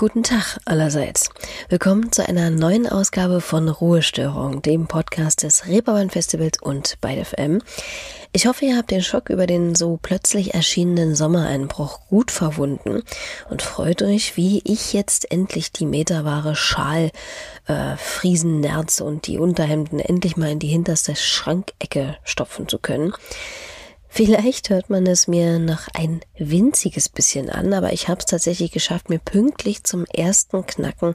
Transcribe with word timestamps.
Guten 0.00 0.22
Tag 0.22 0.56
allerseits. 0.64 1.28
Willkommen 1.68 2.10
zu 2.10 2.26
einer 2.26 2.48
neuen 2.48 2.86
Ausgabe 2.86 3.42
von 3.42 3.68
Ruhestörung, 3.68 4.62
dem 4.62 4.86
Podcast 4.86 5.42
des 5.42 5.66
Reeperbahn 5.66 6.08
Festivals 6.08 6.58
und 6.58 6.96
bei 7.02 7.22
FM. 7.22 7.60
Ich 8.32 8.46
hoffe, 8.46 8.64
ihr 8.64 8.78
habt 8.78 8.90
den 8.92 9.02
Schock 9.02 9.28
über 9.28 9.46
den 9.46 9.74
so 9.74 9.98
plötzlich 10.00 10.54
erschienenen 10.54 11.14
Sommereinbruch 11.14 12.00
gut 12.08 12.30
verwunden 12.30 13.02
und 13.50 13.60
freut 13.60 14.00
euch, 14.00 14.38
wie 14.38 14.62
ich 14.64 14.94
jetzt 14.94 15.30
endlich 15.30 15.70
die 15.70 15.84
meterware 15.84 16.56
Schal, 16.56 17.10
äh, 17.66 17.98
Friesennerz 17.98 19.02
und 19.02 19.26
die 19.26 19.36
Unterhemden 19.36 20.00
endlich 20.00 20.38
mal 20.38 20.52
in 20.52 20.60
die 20.60 20.68
hinterste 20.68 21.14
Schrankecke 21.14 22.16
stopfen 22.24 22.68
zu 22.68 22.78
können. 22.78 23.12
Vielleicht 24.12 24.70
hört 24.70 24.90
man 24.90 25.06
es 25.06 25.28
mir 25.28 25.60
noch 25.60 25.86
ein 25.94 26.20
winziges 26.36 27.08
bisschen 27.08 27.48
an, 27.48 27.72
aber 27.72 27.92
ich 27.92 28.08
habe 28.08 28.18
es 28.18 28.26
tatsächlich 28.26 28.72
geschafft, 28.72 29.08
mir 29.08 29.20
pünktlich 29.20 29.84
zum 29.84 30.04
ersten 30.04 30.66
Knacken 30.66 31.14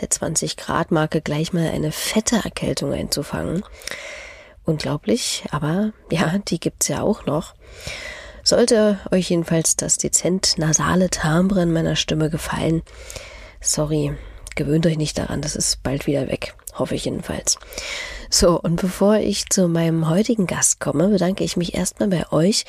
der 0.00 0.10
20 0.10 0.58
Grad 0.58 0.90
Marke 0.90 1.22
gleich 1.22 1.54
mal 1.54 1.66
eine 1.70 1.90
fette 1.90 2.36
Erkältung 2.44 2.92
einzufangen. 2.92 3.64
Unglaublich, 4.66 5.44
aber 5.52 5.94
ja, 6.10 6.36
die 6.38 6.60
gibt's 6.60 6.88
ja 6.88 7.00
auch 7.00 7.24
noch. 7.24 7.54
Sollte 8.42 8.98
euch 9.10 9.30
jedenfalls 9.30 9.76
das 9.76 9.96
dezent 9.96 10.58
nasale 10.58 11.08
Timbre 11.08 11.62
in 11.62 11.72
meiner 11.72 11.96
Stimme 11.96 12.28
gefallen, 12.28 12.82
sorry, 13.62 14.14
gewöhnt 14.54 14.86
euch 14.86 14.96
nicht 14.96 15.18
daran, 15.18 15.40
das 15.40 15.56
ist 15.56 15.82
bald 15.82 16.06
wieder 16.06 16.28
weg, 16.28 16.54
hoffe 16.74 16.94
ich 16.94 17.04
jedenfalls. 17.04 17.58
So, 18.30 18.60
und 18.60 18.80
bevor 18.80 19.16
ich 19.16 19.48
zu 19.48 19.68
meinem 19.68 20.08
heutigen 20.08 20.46
Gast 20.46 20.80
komme, 20.80 21.08
bedanke 21.08 21.44
ich 21.44 21.56
mich 21.56 21.74
erstmal 21.74 22.08
bei 22.08 22.32
euch 22.32 22.64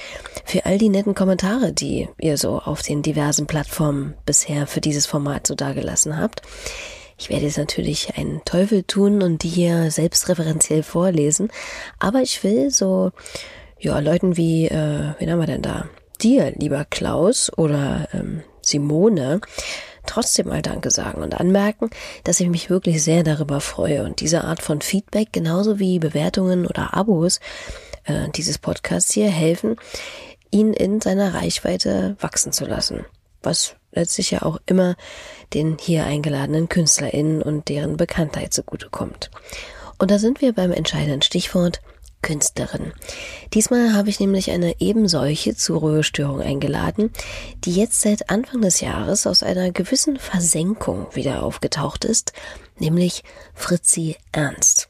für 0.45 0.65
all 0.65 0.77
die 0.77 0.89
netten 0.89 1.15
Kommentare, 1.15 1.73
die 1.73 2.07
ihr 2.19 2.37
so 2.37 2.59
auf 2.59 2.81
den 2.81 3.01
diversen 3.01 3.47
Plattformen 3.47 4.13
bisher 4.25 4.67
für 4.67 4.81
dieses 4.81 5.05
Format 5.05 5.47
so 5.47 5.55
dagelassen 5.55 6.19
habt. 6.19 6.41
Ich 7.17 7.29
werde 7.29 7.45
jetzt 7.45 7.57
natürlich 7.57 8.17
einen 8.17 8.43
Teufel 8.45 8.83
tun 8.83 9.21
und 9.21 9.43
die 9.43 9.49
hier 9.49 9.89
selbstreferenziell 9.89 10.83
vorlesen, 10.83 11.49
aber 11.97 12.21
ich 12.21 12.43
will 12.43 12.71
so, 12.71 13.11
ja, 13.79 13.99
Leuten 13.99 14.37
wie, 14.37 14.67
äh, 14.67 15.13
wen 15.17 15.31
haben 15.31 15.39
wir 15.39 15.47
denn 15.47 15.61
da? 15.61 15.87
Dir, 16.21 16.51
lieber 16.55 16.85
Klaus 16.85 17.51
oder 17.57 18.07
ähm, 18.13 18.43
Simone, 18.61 19.41
trotzdem 20.05 20.47
mal 20.47 20.61
Danke 20.61 20.91
sagen 20.91 21.21
und 21.21 21.39
anmerken, 21.39 21.89
dass 22.23 22.39
ich 22.39 22.49
mich 22.49 22.69
wirklich 22.69 23.03
sehr 23.03 23.23
darüber 23.23 23.61
freue 23.61 24.03
und 24.03 24.21
diese 24.21 24.43
Art 24.43 24.61
von 24.61 24.81
Feedback 24.81 25.29
genauso 25.31 25.79
wie 25.79 25.99
Bewertungen 25.99 26.65
oder 26.65 26.93
Abos 26.93 27.39
äh, 28.05 28.29
dieses 28.35 28.57
Podcasts 28.57 29.13
hier 29.13 29.29
helfen, 29.29 29.75
ihn 30.51 30.73
in 30.73 31.01
seiner 31.01 31.33
Reichweite 31.33 32.15
wachsen 32.19 32.51
zu 32.51 32.65
lassen. 32.65 33.05
Was 33.41 33.75
letztlich 33.91 34.31
ja 34.31 34.41
auch 34.41 34.59
immer 34.65 34.95
den 35.53 35.77
hier 35.79 36.05
eingeladenen 36.05 36.69
KünstlerInnen 36.69 37.41
und 37.41 37.69
deren 37.69 37.97
Bekanntheit 37.97 38.53
zugutekommt. 38.53 39.31
Und 39.97 40.11
da 40.11 40.19
sind 40.19 40.41
wir 40.41 40.53
beim 40.53 40.71
entscheidenden 40.71 41.21
Stichwort 41.21 41.81
Künstlerin. 42.25 42.91
Diesmal 43.53 43.93
habe 43.93 44.09
ich 44.09 44.19
nämlich 44.19 44.49
eine 44.49 44.81
ebensolche 44.81 45.55
zur 45.55 45.79
Ruhestörung 45.79 46.41
eingeladen, 46.41 47.11
die 47.63 47.75
jetzt 47.75 48.01
seit 48.01 48.31
Anfang 48.31 48.61
des 48.61 48.81
Jahres 48.81 49.27
aus 49.27 49.43
einer 49.43 49.71
gewissen 49.71 50.17
Versenkung 50.17 51.05
wieder 51.13 51.43
aufgetaucht 51.43 52.03
ist, 52.03 52.33
nämlich 52.79 53.23
Fritzi 53.53 54.17
Ernst. 54.31 54.89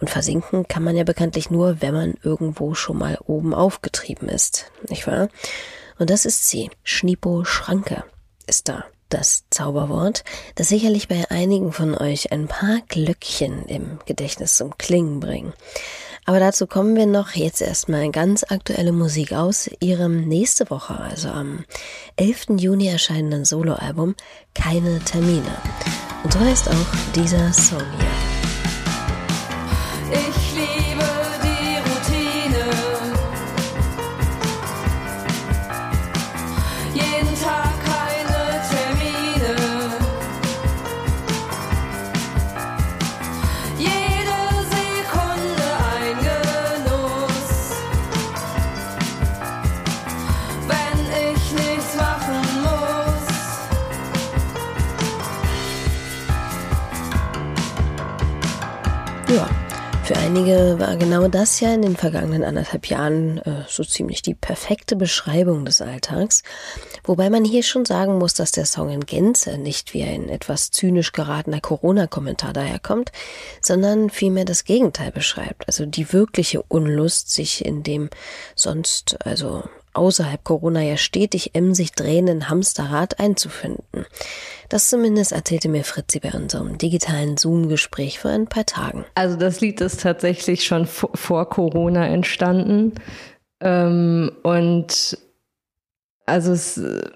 Und 0.00 0.08
versinken 0.08 0.68
kann 0.68 0.84
man 0.84 0.96
ja 0.96 1.02
bekanntlich 1.02 1.50
nur, 1.50 1.82
wenn 1.82 1.94
man 1.94 2.14
irgendwo 2.22 2.74
schon 2.74 2.96
mal 2.96 3.18
oben 3.24 3.54
aufgetrieben 3.54 4.28
ist, 4.28 4.70
nicht 4.88 5.08
wahr? 5.08 5.30
Und 5.98 6.10
das 6.10 6.24
ist 6.24 6.48
sie. 6.48 6.70
Schnipo 6.84 7.44
Schranke 7.44 8.04
ist 8.46 8.68
da 8.68 8.84
das 9.12 9.44
Zauberwort, 9.50 10.24
das 10.54 10.68
sicherlich 10.68 11.06
bei 11.06 11.30
einigen 11.30 11.72
von 11.72 11.96
euch 11.96 12.32
ein 12.32 12.48
paar 12.48 12.78
Glöckchen 12.88 13.66
im 13.66 13.98
Gedächtnis 14.06 14.56
zum 14.56 14.78
Klingen 14.78 15.20
bringen. 15.20 15.52
Aber 16.24 16.38
dazu 16.38 16.66
kommen 16.66 16.94
wir 16.96 17.06
noch 17.06 17.32
jetzt 17.32 17.60
erstmal 17.60 18.10
ganz 18.10 18.44
aktuelle 18.48 18.92
Musik 18.92 19.32
aus 19.32 19.68
ihrem 19.80 20.28
nächste 20.28 20.70
Woche, 20.70 20.98
also 20.98 21.28
am 21.28 21.64
11. 22.16 22.58
Juni 22.58 22.86
erscheinenden 22.88 23.44
Soloalbum 23.44 24.14
Keine 24.54 25.00
Termine. 25.00 25.56
Und 26.22 26.32
so 26.32 26.38
heißt 26.38 26.68
auch 26.68 27.12
dieser 27.16 27.52
Song 27.52 27.82
hier. 27.98 28.08
Ich 30.12 30.54
liebe 30.54 31.11
einige 60.34 60.78
war 60.78 60.96
genau 60.96 61.28
das 61.28 61.60
ja 61.60 61.74
in 61.74 61.82
den 61.82 61.94
vergangenen 61.94 62.42
anderthalb 62.42 62.86
Jahren 62.86 63.36
äh, 63.42 63.64
so 63.68 63.84
ziemlich 63.84 64.22
die 64.22 64.32
perfekte 64.32 64.96
Beschreibung 64.96 65.66
des 65.66 65.82
Alltags. 65.82 66.42
Wobei 67.04 67.28
man 67.28 67.44
hier 67.44 67.62
schon 67.62 67.84
sagen 67.84 68.16
muss, 68.16 68.32
dass 68.32 68.50
der 68.50 68.64
Song 68.64 68.88
in 68.88 69.04
Gänze 69.04 69.58
nicht 69.58 69.92
wie 69.92 70.04
ein 70.04 70.30
etwas 70.30 70.70
zynisch 70.70 71.12
geratener 71.12 71.60
Corona-Kommentar 71.60 72.54
daherkommt, 72.54 73.12
sondern 73.60 74.08
vielmehr 74.08 74.46
das 74.46 74.64
Gegenteil 74.64 75.12
beschreibt. 75.12 75.66
Also 75.66 75.84
die 75.84 76.14
wirkliche 76.14 76.62
Unlust, 76.62 77.30
sich 77.30 77.62
in 77.62 77.82
dem 77.82 78.08
sonst, 78.54 79.18
also 79.26 79.64
außerhalb 79.94 80.42
Corona 80.44 80.82
ja 80.82 80.96
stetig 80.96 81.54
emsig 81.54 81.92
drehenden 81.92 82.48
Hamsterrad 82.48 83.20
einzufinden. 83.20 84.06
Das 84.68 84.88
zumindest 84.88 85.32
erzählte 85.32 85.68
mir 85.68 85.84
Fritzi 85.84 86.20
bei 86.20 86.32
unserem 86.32 86.78
digitalen 86.78 87.36
Zoom-Gespräch 87.36 88.18
vor 88.18 88.30
ein 88.30 88.46
paar 88.46 88.66
Tagen. 88.66 89.04
Also 89.14 89.36
das 89.36 89.60
Lied 89.60 89.80
ist 89.80 90.00
tatsächlich 90.00 90.64
schon 90.64 90.86
vor, 90.86 91.48
Corona 91.48 92.06
entstanden. 92.06 92.94
Ähm, 93.60 94.32
und 94.42 95.18
also 96.26 96.52
es 96.52 96.78
ist 96.78 97.12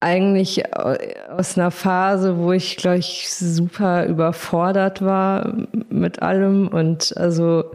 eigentlich 0.00 0.74
aus 0.74 1.58
einer 1.58 1.70
Phase, 1.70 2.38
wo 2.38 2.52
ich, 2.52 2.76
glaube 2.76 2.98
ich, 2.98 3.28
super 3.30 4.06
überfordert 4.06 5.02
war 5.02 5.52
mit 5.90 6.22
allem 6.22 6.68
und 6.68 7.16
also 7.16 7.72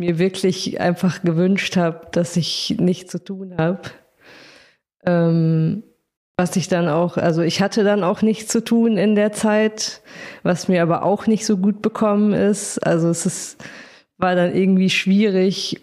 mir 0.00 0.18
wirklich 0.18 0.80
einfach 0.80 1.22
gewünscht 1.22 1.76
habe, 1.76 2.08
dass 2.10 2.36
ich 2.36 2.74
nichts 2.78 3.12
zu 3.12 3.22
tun 3.22 3.56
habe. 3.58 3.82
Ähm, 5.04 5.84
was 6.38 6.56
ich 6.56 6.68
dann 6.68 6.88
auch, 6.88 7.18
also 7.18 7.42
ich 7.42 7.60
hatte 7.60 7.84
dann 7.84 8.02
auch 8.02 8.22
nichts 8.22 8.50
zu 8.50 8.64
tun 8.64 8.96
in 8.96 9.14
der 9.14 9.32
Zeit, 9.32 10.00
was 10.42 10.68
mir 10.68 10.82
aber 10.82 11.04
auch 11.04 11.26
nicht 11.26 11.44
so 11.44 11.58
gut 11.58 11.82
bekommen 11.82 12.32
ist. 12.32 12.78
Also 12.78 13.10
es 13.10 13.26
ist, 13.26 13.62
war 14.16 14.34
dann 14.34 14.56
irgendwie 14.56 14.88
schwierig, 14.88 15.82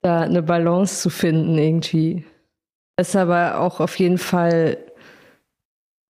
da 0.00 0.22
eine 0.22 0.42
Balance 0.42 1.02
zu 1.02 1.10
finden 1.10 1.58
irgendwie. 1.58 2.24
Ist 2.98 3.16
aber 3.16 3.60
auch 3.60 3.80
auf 3.80 3.98
jeden 3.98 4.18
Fall, 4.18 4.78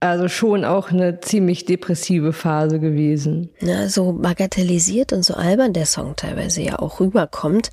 also 0.00 0.28
schon 0.28 0.64
auch 0.64 0.90
eine 0.90 1.20
ziemlich 1.20 1.64
depressive 1.64 2.32
Phase 2.32 2.78
gewesen. 2.78 3.50
Na, 3.60 3.88
so 3.88 4.12
bagatellisiert 4.12 5.12
und 5.12 5.24
so 5.24 5.34
albern 5.34 5.72
der 5.72 5.86
Song 5.86 6.14
teilweise 6.14 6.60
ja 6.60 6.78
auch 6.78 7.00
rüberkommt. 7.00 7.70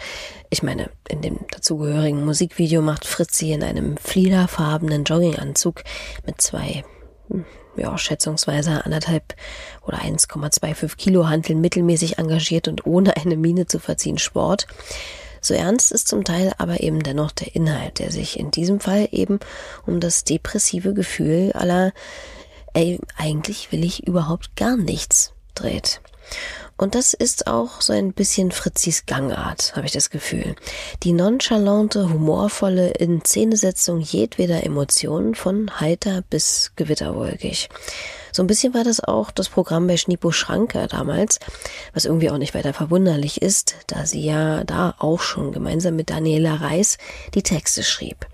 Ich 0.50 0.64
meine, 0.64 0.90
in 1.10 1.22
dem 1.22 1.40
dazugehörigen 1.52 2.24
Musikvideo 2.24 2.82
macht 2.82 3.06
Fritzi 3.06 3.52
in 3.52 3.64
einem 3.64 3.98
fliederfarbenen 3.98 5.04
Jogginganzug 5.04 5.84
mit 6.26 6.42
zwei, 6.42 6.86
hm, 7.28 7.46
ja, 7.76 7.98
schätzungsweise 7.98 8.86
anderthalb 8.86 9.36
oder 9.86 9.98
1,25 9.98 10.96
Kilo 10.96 11.28
Hanteln 11.28 11.60
mittelmäßig 11.60 12.18
engagiert 12.18 12.68
und 12.68 12.86
ohne 12.86 13.18
eine 13.18 13.36
Miene 13.36 13.66
zu 13.66 13.80
verziehen 13.80 14.18
Sport. 14.18 14.68
So 15.42 15.56
ernst 15.56 15.92
ist 15.92 16.08
zum 16.08 16.24
Teil 16.24 16.54
aber 16.58 16.82
eben 16.82 17.02
dennoch 17.02 17.32
der 17.32 17.56
Inhalt, 17.56 18.00
der 18.00 18.12
sich 18.12 18.40
in 18.40 18.52
diesem 18.52 18.80
Fall 18.80 19.10
eben 19.12 19.40
um 19.86 20.00
das 20.00 20.24
depressive 20.24 20.94
Gefühl 20.94 21.52
aller, 21.54 21.92
ey, 22.74 23.00
eigentlich 23.18 23.72
will 23.72 23.84
ich 23.84 24.08
überhaupt 24.08 24.56
gar 24.56 24.78
nichts 24.78 25.34
dreht. 25.56 26.00
Und 26.78 26.96
das 26.96 27.14
ist 27.14 27.46
auch 27.46 27.82
so 27.82 27.94
ein 27.94 28.14
bisschen 28.14 28.52
Fritzis 28.52 29.06
Gangart, 29.06 29.76
habe 29.76 29.86
ich 29.86 29.92
das 29.92 30.10
Gefühl. 30.10 30.56
Die 31.04 31.14
nonchalante, 31.14 32.10
humorvolle 32.10 32.90
Inszenesetzung 32.92 34.00
jedweder 34.00 34.64
Emotionen 34.64 35.36
von 35.36 35.80
heiter 35.80 36.24
bis 36.28 36.72
gewitterwolkig. 36.76 37.70
So 38.32 38.44
ein 38.44 38.48
bisschen 38.48 38.74
war 38.74 38.84
das 38.84 39.04
auch 39.04 39.32
das 39.32 39.50
Programm 39.50 39.88
bei 39.88 39.98
Schnipo 39.98 40.32
Schranke 40.32 40.88
damals, 40.88 41.40
was 41.94 42.06
irgendwie 42.06 42.30
auch 42.30 42.38
nicht 42.38 42.54
weiter 42.54 42.74
verwunderlich 42.74 43.42
ist, 43.42 43.76
da 43.88 44.06
sie 44.06 44.24
ja 44.24 44.64
da 44.64 44.96
auch 45.00 45.22
schon 45.22 45.52
gemeinsam 45.52 45.96
mit 45.96 46.10
Daniela 46.10 46.56
Reis 46.56 46.98
die 47.34 47.44
Texte 47.44 47.84
schrieb. 47.84 48.28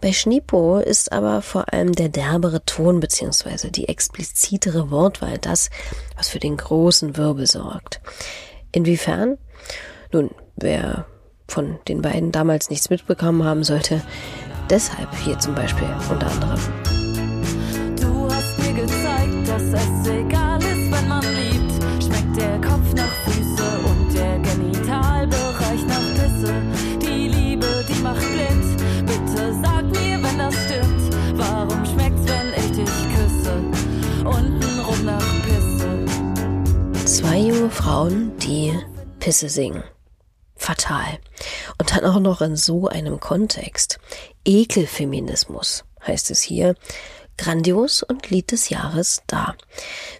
Bei 0.00 0.12
Schnipo 0.12 0.78
ist 0.78 1.12
aber 1.12 1.42
vor 1.42 1.72
allem 1.72 1.92
der 1.92 2.08
derbere 2.08 2.64
Ton 2.64 3.00
bzw. 3.00 3.70
die 3.70 3.88
explizitere 3.88 4.90
Wortwahl 4.90 5.38
das, 5.38 5.70
was 6.16 6.28
für 6.28 6.40
den 6.40 6.56
großen 6.56 7.16
Wirbel 7.16 7.46
sorgt. 7.46 8.00
Inwiefern? 8.72 9.38
Nun, 10.12 10.30
wer 10.56 11.06
von 11.46 11.78
den 11.88 12.02
beiden 12.02 12.32
damals 12.32 12.70
nichts 12.70 12.90
mitbekommen 12.90 13.44
haben 13.44 13.64
sollte, 13.64 14.02
deshalb 14.70 15.14
hier 15.18 15.38
zum 15.38 15.54
Beispiel 15.54 15.88
unter 16.10 16.26
anderem. 16.30 16.60
Gezeigt, 18.74 19.48
dass 19.48 19.62
es 19.62 20.08
egal 20.08 20.58
ist, 20.58 20.90
wenn 20.90 21.08
man 21.08 21.22
liebt. 21.22 21.72
Schmeckt 22.02 22.36
der 22.36 22.60
Kopf 22.60 22.92
nach 22.94 23.12
Füße 23.24 23.64
und 23.86 24.12
der 24.12 24.38
Genitalbereich 24.40 25.86
nach 25.86 26.06
Pisse. 26.14 26.54
Die 27.00 27.28
Liebe, 27.28 27.84
die 27.88 28.02
macht 28.02 28.20
blind. 28.32 28.76
Bitte 29.06 29.54
sag 29.62 29.84
mir, 29.84 30.20
wenn 30.22 30.38
das 30.38 30.54
stimmt. 30.64 31.14
Warum 31.38 31.84
schmeckt's, 31.86 32.22
wenn 32.26 32.52
ich 32.56 32.72
dich 32.72 32.94
küsse? 33.14 33.54
Untenrum 34.24 35.04
nach 35.04 35.34
Pisse. 35.44 37.06
Zwei 37.06 37.38
junge 37.38 37.70
Frauen, 37.70 38.36
die 38.38 38.76
Pisse 39.20 39.48
singen. 39.48 39.84
Fatal. 40.56 41.18
Und 41.78 41.94
dann 41.94 42.04
auch 42.04 42.18
noch 42.18 42.40
in 42.40 42.56
so 42.56 42.88
einem 42.88 43.20
Kontext. 43.20 43.98
Ekelfeminismus 44.44 45.84
heißt 46.06 46.30
es 46.30 46.42
hier. 46.42 46.74
Grandios 47.36 48.02
und 48.02 48.30
Lied 48.30 48.52
des 48.52 48.68
Jahres 48.68 49.22
da. 49.26 49.54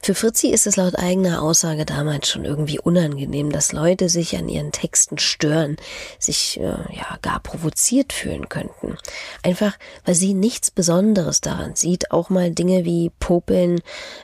Für 0.02 0.14
Fritzi 0.14 0.48
ist 0.48 0.66
es 0.66 0.76
laut 0.76 0.98
eigener 0.98 1.42
Aussage 1.42 1.84
damals 1.84 2.28
schon 2.28 2.44
irgendwie 2.44 2.78
unangenehm, 2.78 3.52
dass 3.52 3.72
Leute 3.72 4.08
sich 4.08 4.36
an 4.36 4.48
ihren 4.48 4.72
Texten 4.72 5.18
stören, 5.18 5.76
sich 6.18 6.58
äh, 6.60 6.62
ja 6.62 7.18
gar 7.22 7.40
provoziert 7.40 8.12
fühlen 8.12 8.48
könnten. 8.48 8.96
Einfach, 9.42 9.76
weil 10.04 10.14
sie 10.14 10.34
nichts 10.34 10.70
Besonderes 10.70 11.40
daran 11.40 11.76
sieht, 11.76 12.10
auch 12.10 12.30
mal 12.30 12.50
Dinge 12.50 12.84
wie 12.84 13.10
Popeln, 13.20 13.80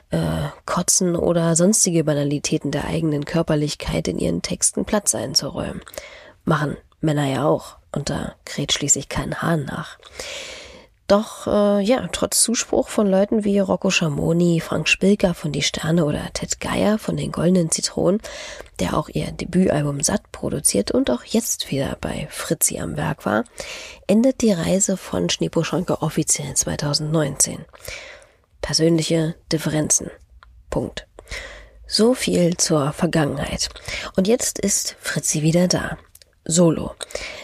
äh, 0.09 0.49
Kotzen 0.65 1.15
oder 1.15 1.55
sonstige 1.55 2.03
Banalitäten 2.03 2.71
der 2.71 2.85
eigenen 2.85 3.25
Körperlichkeit 3.25 4.07
in 4.07 4.19
ihren 4.19 4.41
Texten 4.41 4.85
Platz 4.85 5.15
einzuräumen. 5.15 5.81
Machen 6.43 6.77
Männer 7.01 7.25
ja 7.25 7.45
auch, 7.45 7.77
und 7.91 8.09
da 8.09 8.35
kräht 8.45 8.73
schließlich 8.73 9.09
kein 9.09 9.41
Hahn 9.41 9.65
nach. 9.65 9.97
Doch 11.11 11.45
äh, 11.45 11.81
ja, 11.81 12.07
trotz 12.13 12.41
Zuspruch 12.41 12.87
von 12.87 13.05
Leuten 13.05 13.43
wie 13.43 13.59
Rocco 13.59 13.89
Schamoni, 13.89 14.61
Frank 14.61 14.87
Spilker 14.87 15.33
von 15.33 15.51
Die 15.51 15.61
Sterne 15.61 16.05
oder 16.05 16.31
Ted 16.31 16.61
Geier 16.61 16.97
von 16.97 17.17
den 17.17 17.33
Goldenen 17.33 17.69
Zitronen, 17.69 18.21
der 18.79 18.95
auch 18.95 19.09
ihr 19.09 19.29
Debütalbum 19.33 19.99
Satt 19.99 20.31
produziert 20.31 20.89
und 20.89 21.11
auch 21.11 21.25
jetzt 21.25 21.69
wieder 21.69 21.97
bei 21.99 22.29
Fritzi 22.31 22.79
am 22.79 22.95
Werk 22.95 23.25
war, 23.25 23.43
endet 24.07 24.39
die 24.39 24.53
Reise 24.53 24.95
von 24.95 25.29
Schneepo 25.29 25.65
Schranke 25.65 26.01
offiziell 26.01 26.53
2019. 26.53 27.65
Persönliche 28.61 29.35
Differenzen. 29.51 30.11
Punkt. 30.69 31.07
So 31.87 32.13
viel 32.13 32.55
zur 32.55 32.93
Vergangenheit. 32.93 33.67
Und 34.15 34.29
jetzt 34.29 34.59
ist 34.59 34.95
Fritzi 35.01 35.41
wieder 35.41 35.67
da. 35.67 35.97
Solo. 36.45 36.95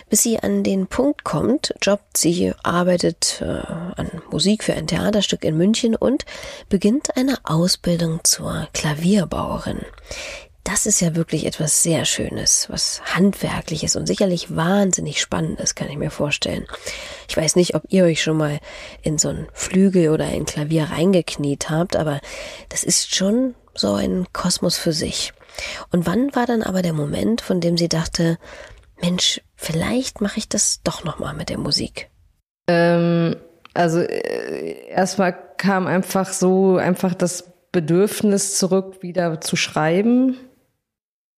Bis 0.10 0.24
sie 0.24 0.40
an 0.40 0.64
den 0.64 0.88
Punkt 0.88 1.24
kommt, 1.24 1.74
jobbt 1.82 2.18
sie, 2.18 2.54
arbeitet 2.64 3.42
äh, 3.42 3.46
an 3.46 4.10
Musik 4.32 4.64
für 4.64 4.74
ein 4.74 4.88
Theaterstück 4.88 5.44
in 5.44 5.58
München 5.58 5.96
und 5.96 6.26
beginnt 6.70 7.16
eine 7.18 7.38
Ausbildung 7.44 8.22
zur 8.24 8.68
Klavierbauerin. 8.74 9.82
Das 10.64 10.86
ist 10.86 11.00
ja 11.00 11.16
wirklich 11.16 11.46
etwas 11.46 11.82
sehr 11.82 12.04
Schönes, 12.04 12.70
was 12.70 13.02
handwerkliches 13.16 13.96
und 13.96 14.06
sicherlich 14.06 14.54
wahnsinnig 14.54 15.22
spannendes, 15.22 15.76
kann 15.76 15.90
ich 15.90 15.96
mir 15.98 16.12
vorstellen. 16.12 16.68
Ich 17.30 17.38
weiß 17.38 17.56
nicht, 17.56 17.74
ob 17.74 17.84
ihr 17.88 18.04
euch 18.04 18.22
schon 18.22 18.36
mal 18.36 18.60
in 19.02 19.18
so 19.18 19.30
ein 19.30 19.48
Flügel 19.54 20.10
oder 20.10 20.26
ein 20.26 20.46
Klavier 20.46 20.90
reingekniet 20.92 21.70
habt, 21.70 21.96
aber 21.96 22.20
das 22.68 22.84
ist 22.84 23.16
schon 23.16 23.56
so 23.76 23.94
ein 23.94 24.28
Kosmos 24.34 24.78
für 24.78 24.92
sich. 24.92 25.32
Und 25.92 26.06
wann 26.06 26.36
war 26.36 26.46
dann 26.46 26.64
aber 26.64 26.82
der 26.82 26.94
Moment, 26.94 27.40
von 27.40 27.62
dem 27.62 27.78
sie 27.78 27.88
dachte, 27.88 28.38
Mensch, 29.02 29.42
vielleicht 29.56 30.22
mache 30.22 30.40
ich 30.40 30.50
das 30.50 30.82
doch 30.84 31.04
noch 31.04 31.20
mal 31.20 31.34
mit 31.34 31.50
der 31.50 31.58
Musik. 31.58 32.10
Ähm, 32.70 33.36
also 33.74 34.00
äh, 34.00 34.88
erstmal 34.90 35.38
kam 35.58 35.88
einfach 35.88 36.28
so 36.28 36.78
einfach 36.78 37.14
das 37.14 37.54
Bedürfnis 37.72 38.58
zurück, 38.58 39.02
wieder 39.02 39.40
zu 39.42 39.56
schreiben. 39.56 40.38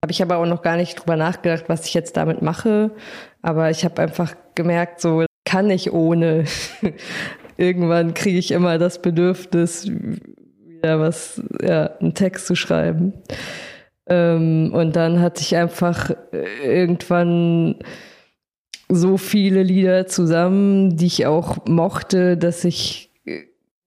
Habe 0.03 0.11
ich 0.11 0.21
aber 0.21 0.37
auch 0.37 0.45
noch 0.45 0.61
gar 0.61 0.77
nicht 0.77 0.95
drüber 0.95 1.17
nachgedacht, 1.17 1.65
was 1.67 1.85
ich 1.85 1.93
jetzt 1.93 2.15
damit 2.15 2.41
mache. 2.41 2.91
Aber 3.41 3.69
ich 3.69 3.83
habe 3.83 4.01
einfach 4.01 4.35
gemerkt, 4.55 5.01
so 5.01 5.25
kann 5.45 5.69
ich 5.69 5.91
ohne. 5.91 6.45
Irgendwann 7.57 8.13
kriege 8.13 8.39
ich 8.39 8.51
immer 8.51 8.77
das 8.77 9.01
Bedürfnis, 9.01 9.85
wieder 9.85 11.01
was, 11.01 11.41
ja, 11.61 11.87
einen 11.97 12.13
Text 12.13 12.47
zu 12.47 12.55
schreiben. 12.55 13.13
Ähm, 14.09 14.71
und 14.73 14.95
dann 14.95 15.21
hatte 15.21 15.41
ich 15.41 15.55
einfach 15.55 16.09
äh, 16.31 16.81
irgendwann 16.81 17.75
so 18.89 19.17
viele 19.17 19.61
Lieder 19.61 20.07
zusammen, 20.07 20.97
die 20.97 21.05
ich 21.05 21.27
auch 21.27 21.65
mochte, 21.67 22.37
dass 22.37 22.65
ich 22.65 23.11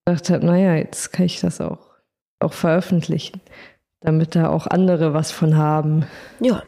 gedacht 0.07 0.31
habe, 0.31 0.47
naja, 0.47 0.75
jetzt 0.77 1.13
kann 1.13 1.27
ich 1.27 1.41
das 1.41 1.61
auch, 1.61 1.91
auch 2.39 2.53
veröffentlichen, 2.53 3.41
damit 4.01 4.37
da 4.37 4.49
auch 4.49 4.67
andere 4.69 5.13
was 5.13 5.33
von 5.33 5.57
haben. 5.57 6.07
Ja, 6.41 6.63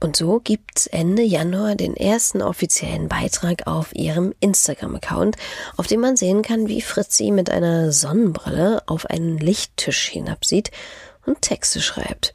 und 0.00 0.16
so 0.16 0.40
gibt's 0.42 0.86
Ende 0.88 1.22
Januar 1.22 1.74
den 1.76 1.96
ersten 1.96 2.42
offiziellen 2.42 3.08
Beitrag 3.08 3.66
auf 3.66 3.94
ihrem 3.94 4.32
Instagram-Account, 4.40 5.36
auf 5.76 5.86
dem 5.86 6.00
man 6.00 6.16
sehen 6.16 6.42
kann, 6.42 6.68
wie 6.68 6.80
Fritzi 6.80 7.30
mit 7.30 7.50
einer 7.50 7.92
Sonnenbrille 7.92 8.82
auf 8.86 9.06
einen 9.06 9.38
Lichttisch 9.38 10.08
hinabsieht 10.08 10.70
und 11.26 11.42
Texte 11.42 11.80
schreibt. 11.80 12.32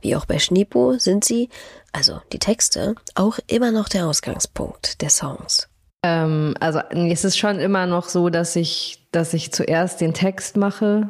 Wie 0.00 0.16
auch 0.16 0.26
bei 0.26 0.38
Schneepo 0.38 0.94
sind 0.98 1.24
sie, 1.24 1.48
also 1.92 2.20
die 2.32 2.38
Texte, 2.38 2.94
auch 3.14 3.38
immer 3.46 3.72
noch 3.72 3.88
der 3.88 4.06
Ausgangspunkt 4.06 5.02
der 5.02 5.10
Songs. 5.10 5.68
Ähm, 6.04 6.54
also 6.60 6.80
es 6.90 7.24
ist 7.24 7.38
schon 7.38 7.58
immer 7.58 7.86
noch 7.86 8.08
so, 8.08 8.28
dass 8.28 8.56
ich, 8.56 9.06
dass 9.10 9.34
ich 9.34 9.52
zuerst 9.52 10.00
den 10.00 10.14
Text 10.14 10.56
mache 10.56 11.08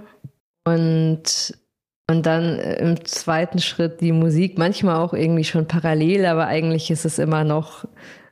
und, 0.64 1.54
und 2.10 2.26
dann 2.26 2.58
im 2.58 3.04
zweiten 3.04 3.58
Schritt 3.58 4.00
die 4.00 4.12
Musik, 4.12 4.56
manchmal 4.56 4.96
auch 4.96 5.12
irgendwie 5.12 5.44
schon 5.44 5.66
parallel, 5.66 6.26
aber 6.26 6.46
eigentlich 6.46 6.90
ist 6.90 7.04
es 7.04 7.18
immer 7.18 7.44
noch, 7.44 7.84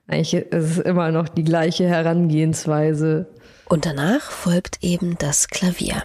eigentlich 0.06 0.34
ist 0.34 0.70
es 0.70 0.78
immer 0.78 1.10
noch 1.10 1.28
die 1.28 1.44
gleiche 1.44 1.86
Herangehensweise. 1.86 3.26
Und 3.68 3.84
danach 3.84 4.30
folgt 4.30 4.78
eben 4.82 5.18
das 5.18 5.48
Klavier. 5.48 6.04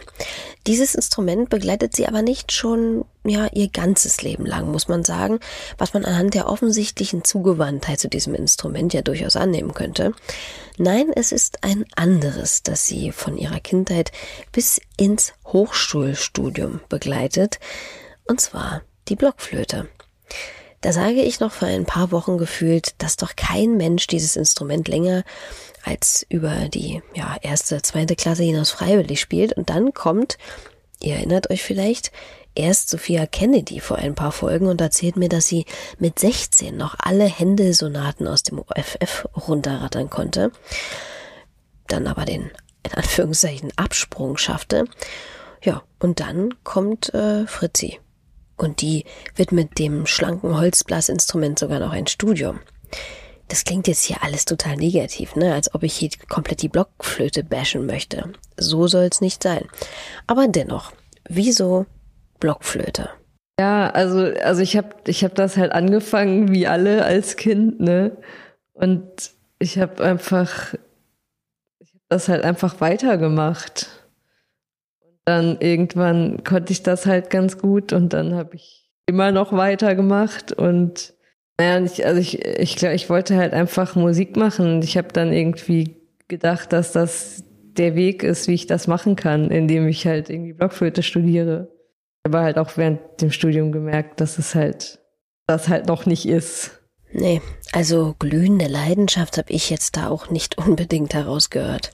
Dieses 0.65 0.95
Instrument 0.95 1.49
begleitet 1.49 1.95
sie 1.95 2.07
aber 2.07 2.23
nicht 2.23 2.51
schon, 2.51 3.05
ja, 3.23 3.47
ihr 3.51 3.69
ganzes 3.69 4.23
Leben 4.23 4.47
lang, 4.47 4.71
muss 4.71 4.87
man 4.87 5.03
sagen, 5.03 5.39
was 5.77 5.93
man 5.93 6.03
anhand 6.03 6.33
der 6.33 6.47
offensichtlichen 6.47 7.23
Zugewandtheit 7.23 7.99
zu 7.99 8.09
diesem 8.09 8.33
Instrument 8.33 8.93
ja 8.93 9.03
durchaus 9.03 9.35
annehmen 9.35 9.75
könnte. 9.75 10.13
Nein, 10.77 11.11
es 11.15 11.31
ist 11.31 11.63
ein 11.63 11.85
anderes, 11.95 12.63
das 12.63 12.87
sie 12.87 13.11
von 13.11 13.37
ihrer 13.37 13.59
Kindheit 13.59 14.11
bis 14.51 14.81
ins 14.97 15.33
Hochschulstudium 15.45 16.81
begleitet, 16.89 17.59
und 18.27 18.41
zwar 18.41 18.81
die 19.07 19.15
Blockflöte. 19.15 19.87
Da 20.81 20.93
sage 20.93 21.21
ich 21.21 21.39
noch 21.39 21.51
vor 21.51 21.67
ein 21.67 21.85
paar 21.85 22.11
Wochen 22.11 22.39
gefühlt, 22.39 22.95
dass 22.97 23.15
doch 23.15 23.35
kein 23.35 23.77
Mensch 23.77 24.07
dieses 24.07 24.35
Instrument 24.35 24.87
länger 24.87 25.23
als 25.83 26.25
über 26.29 26.69
die 26.69 27.01
ja, 27.13 27.37
erste, 27.41 27.81
zweite 27.81 28.15
Klasse 28.15 28.43
hinaus 28.43 28.71
freiwillig 28.71 29.19
spielt. 29.19 29.53
Und 29.53 29.69
dann 29.69 29.93
kommt, 29.93 30.37
ihr 31.01 31.15
erinnert 31.15 31.49
euch 31.49 31.63
vielleicht, 31.63 32.11
erst 32.55 32.89
Sophia 32.89 33.25
Kennedy 33.25 33.79
vor 33.79 33.97
ein 33.97 34.15
paar 34.15 34.31
Folgen 34.31 34.67
und 34.67 34.81
erzählt 34.81 35.15
mir, 35.15 35.29
dass 35.29 35.47
sie 35.47 35.65
mit 35.99 36.19
16 36.19 36.75
noch 36.75 36.95
alle 36.99 37.25
Händelsonaten 37.25 38.27
aus 38.27 38.43
dem 38.43 38.59
OFF 38.59 39.27
runterrattern 39.47 40.09
konnte. 40.09 40.51
Dann 41.87 42.07
aber 42.07 42.25
den, 42.25 42.51
in 42.83 42.93
Anführungszeichen, 42.93 43.71
Absprung 43.75 44.37
schaffte. 44.37 44.85
Ja, 45.63 45.83
und 45.99 46.19
dann 46.19 46.55
kommt 46.63 47.13
äh, 47.13 47.45
Fritzi. 47.47 47.99
Und 48.57 48.81
die 48.81 49.05
widmet 49.35 49.79
dem 49.79 50.05
schlanken 50.05 50.55
Holzblasinstrument 50.55 51.57
sogar 51.57 51.79
noch 51.79 51.91
ein 51.91 52.07
Studium. 52.07 52.59
Das 53.51 53.65
klingt 53.65 53.89
jetzt 53.89 54.05
hier 54.05 54.23
alles 54.23 54.45
total 54.45 54.77
negativ, 54.77 55.35
ne? 55.35 55.53
als 55.53 55.75
ob 55.75 55.83
ich 55.83 55.93
hier 55.93 56.09
komplett 56.29 56.61
die 56.61 56.69
Blockflöte 56.69 57.43
bashen 57.43 57.85
möchte. 57.85 58.31
So 58.55 58.87
soll's 58.87 59.19
nicht 59.19 59.43
sein. 59.43 59.65
Aber 60.25 60.47
dennoch, 60.47 60.93
wieso 61.27 61.85
Blockflöte? 62.39 63.09
Ja, 63.59 63.89
also, 63.89 64.19
also 64.41 64.61
ich 64.61 64.77
habe 64.77 64.95
ich 65.05 65.25
hab 65.25 65.35
das 65.35 65.57
halt 65.57 65.73
angefangen 65.73 66.53
wie 66.53 66.65
alle 66.65 67.03
als 67.03 67.35
Kind, 67.35 67.81
ne? 67.81 68.15
Und 68.71 69.03
ich 69.59 69.77
habe 69.77 70.01
einfach, 70.01 70.73
ich 71.79 71.89
habe 71.93 72.05
das 72.07 72.29
halt 72.29 72.45
einfach 72.45 72.79
weitergemacht. 72.79 73.89
Und 75.01 75.19
dann 75.25 75.57
irgendwann 75.59 76.45
konnte 76.45 76.71
ich 76.71 76.83
das 76.83 77.05
halt 77.05 77.29
ganz 77.29 77.57
gut 77.57 77.91
und 77.91 78.13
dann 78.13 78.33
habe 78.33 78.55
ich 78.55 78.89
immer 79.07 79.33
noch 79.33 79.51
weitergemacht 79.51 80.53
und 80.53 81.13
naja, 81.61 81.85
ich, 81.85 82.03
also 82.05 82.19
ich, 82.19 82.43
ich 82.43 82.75
glaube, 82.75 82.95
ich 82.95 83.07
wollte 83.09 83.35
halt 83.35 83.53
einfach 83.53 83.95
Musik 83.95 84.35
machen. 84.35 84.81
Ich 84.81 84.97
habe 84.97 85.09
dann 85.13 85.31
irgendwie 85.31 85.95
gedacht, 86.27 86.73
dass 86.73 86.91
das 86.91 87.43
der 87.77 87.95
Weg 87.95 88.23
ist, 88.23 88.47
wie 88.47 88.55
ich 88.55 88.65
das 88.65 88.87
machen 88.87 89.15
kann, 89.15 89.51
indem 89.51 89.87
ich 89.87 90.07
halt 90.07 90.31
irgendwie 90.31 90.53
Blockflöte 90.53 91.03
studiere. 91.03 91.69
Aber 92.23 92.41
halt 92.41 92.57
auch 92.57 92.77
während 92.77 92.99
dem 93.21 93.31
Studium 93.31 93.71
gemerkt, 93.71 94.21
dass 94.21 94.39
es 94.39 94.55
halt 94.55 94.99
das 95.47 95.67
halt 95.67 95.87
noch 95.87 96.07
nicht 96.07 96.27
ist. 96.27 96.80
Nee, 97.13 97.41
also 97.73 98.15
glühende 98.19 98.67
Leidenschaft 98.67 99.37
habe 99.37 99.51
ich 99.51 99.69
jetzt 99.69 99.97
da 99.97 100.09
auch 100.09 100.29
nicht 100.29 100.57
unbedingt 100.65 101.13
herausgehört. 101.13 101.91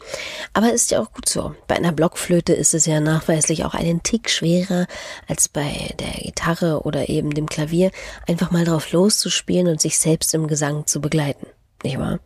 Aber 0.54 0.72
ist 0.72 0.92
ja 0.92 1.02
auch 1.02 1.12
gut 1.12 1.28
so. 1.28 1.56
Bei 1.68 1.76
einer 1.76 1.92
Blockflöte 1.92 2.54
ist 2.54 2.74
es 2.74 2.86
ja 2.86 3.00
nachweislich 3.00 3.66
auch 3.66 3.74
einen 3.74 4.04
Tick 4.04 4.30
schwerer 4.30 4.86
als 5.28 5.50
bei 5.50 5.94
der 6.00 6.22
Gitarre 6.22 6.84
oder 6.84 7.10
eben 7.10 7.32
dem 7.32 7.48
Klavier, 7.48 7.92
einfach 8.28 8.52
mal 8.52 8.66
drauf 8.66 8.92
loszuspielen 8.92 9.68
und 9.68 9.82
sich 9.82 9.98
selbst 9.98 10.34
im 10.34 10.48
Gesang 10.48 10.86
zu 10.86 11.02
begleiten. 11.02 11.48
Nicht 11.84 12.00
wahr? 12.00 12.20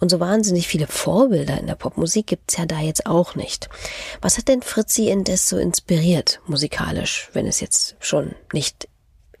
Und 0.00 0.10
so 0.10 0.20
wahnsinnig 0.20 0.66
viele 0.66 0.86
Vorbilder 0.86 1.58
in 1.58 1.66
der 1.66 1.76
Popmusik 1.76 2.26
gibt's 2.26 2.56
ja 2.56 2.66
da 2.66 2.80
jetzt 2.80 3.06
auch 3.06 3.34
nicht. 3.34 3.68
Was 4.20 4.36
hat 4.36 4.48
denn 4.48 4.62
Fritzi 4.62 5.08
indes 5.08 5.48
so 5.48 5.56
inspiriert, 5.56 6.40
musikalisch, 6.46 7.30
wenn 7.32 7.46
es 7.46 7.60
jetzt 7.60 7.96
schon 8.00 8.34
nicht 8.52 8.88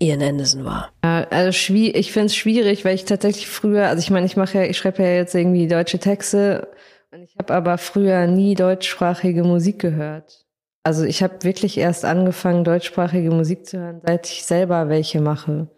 Ian 0.04 0.22
Anderson 0.22 0.64
war? 0.64 0.92
Also 1.02 1.74
ich 1.74 2.12
finde 2.12 2.26
es 2.26 2.36
schwierig, 2.36 2.84
weil 2.84 2.94
ich 2.94 3.06
tatsächlich 3.06 3.46
früher, 3.46 3.88
also 3.88 4.00
ich 4.00 4.10
meine, 4.10 4.26
ich 4.26 4.36
mache 4.36 4.58
ja, 4.58 4.64
ich 4.64 4.76
schreibe 4.76 5.02
ja 5.02 5.10
jetzt 5.10 5.34
irgendwie 5.34 5.66
deutsche 5.66 5.98
Texte 5.98 6.68
und 7.10 7.22
ich 7.22 7.34
habe 7.38 7.54
aber 7.54 7.78
früher 7.78 8.26
nie 8.26 8.54
deutschsprachige 8.54 9.44
Musik 9.44 9.78
gehört. 9.78 10.46
Also 10.82 11.04
ich 11.04 11.22
habe 11.22 11.42
wirklich 11.44 11.78
erst 11.78 12.04
angefangen, 12.04 12.62
deutschsprachige 12.64 13.30
Musik 13.30 13.66
zu 13.66 13.78
hören, 13.78 14.02
seit 14.04 14.28
ich 14.28 14.44
selber 14.44 14.90
welche 14.90 15.22
mache. 15.22 15.68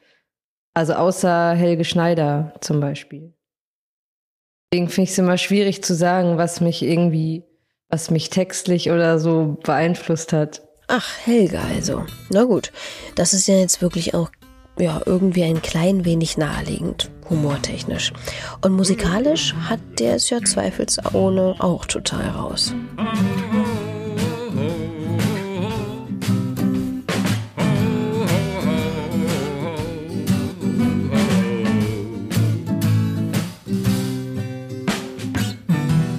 Also 0.75 0.95
außer 0.95 1.53
Helge 1.53 1.85
Schneider 1.85 2.55
zum 2.61 2.81
Beispiel. 2.81 3.33
Deswegen 4.73 4.89
finde 4.89 5.05
ich 5.05 5.11
es 5.11 5.19
immer 5.19 5.39
schwierig 5.39 5.85
zu 5.85 5.95
sagen, 5.95 6.39
was 6.39 6.61
mich 6.61 6.83
irgendwie, 6.83 7.45
was 7.89 8.11
mich 8.11 8.31
textlich 8.31 8.91
oder 8.91 9.21
so 9.21 9.59
beeinflusst 9.63 10.33
hat. 10.33 10.66
Ach, 10.89 11.09
Helga 11.25 11.63
also. 11.63 12.05
Na 12.31 12.45
gut, 12.45 12.73
das 13.17 13.33
ist 13.33 13.49
ja 13.49 13.57
jetzt 13.57 13.83
wirklich 13.83 14.15
auch 14.15 14.31
ja, 14.79 15.01
irgendwie 15.05 15.43
ein 15.43 15.63
klein 15.63 16.05
wenig 16.05 16.37
naheliegend, 16.37 17.11
humortechnisch. 17.29 18.13
Und 18.61 18.73
musikalisch 18.73 19.55
hat 19.55 19.81
der 19.99 20.17
es 20.17 20.31
ja 20.31 20.41
zweifelsohne 20.41 21.57
auch 21.59 21.87
total 21.87 22.29
raus. 22.29 22.75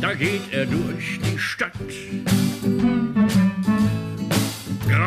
Da 0.02 0.14
geht 0.14 0.42
er 0.52 0.66
durch 0.66 1.20
die 1.24 1.38
Stadt 1.38 1.72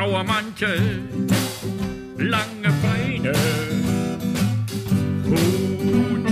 grauer 0.01 0.25
Mantel, 0.25 1.03
lange 2.17 2.73
Beine, 2.81 3.35
Hut 5.27 6.27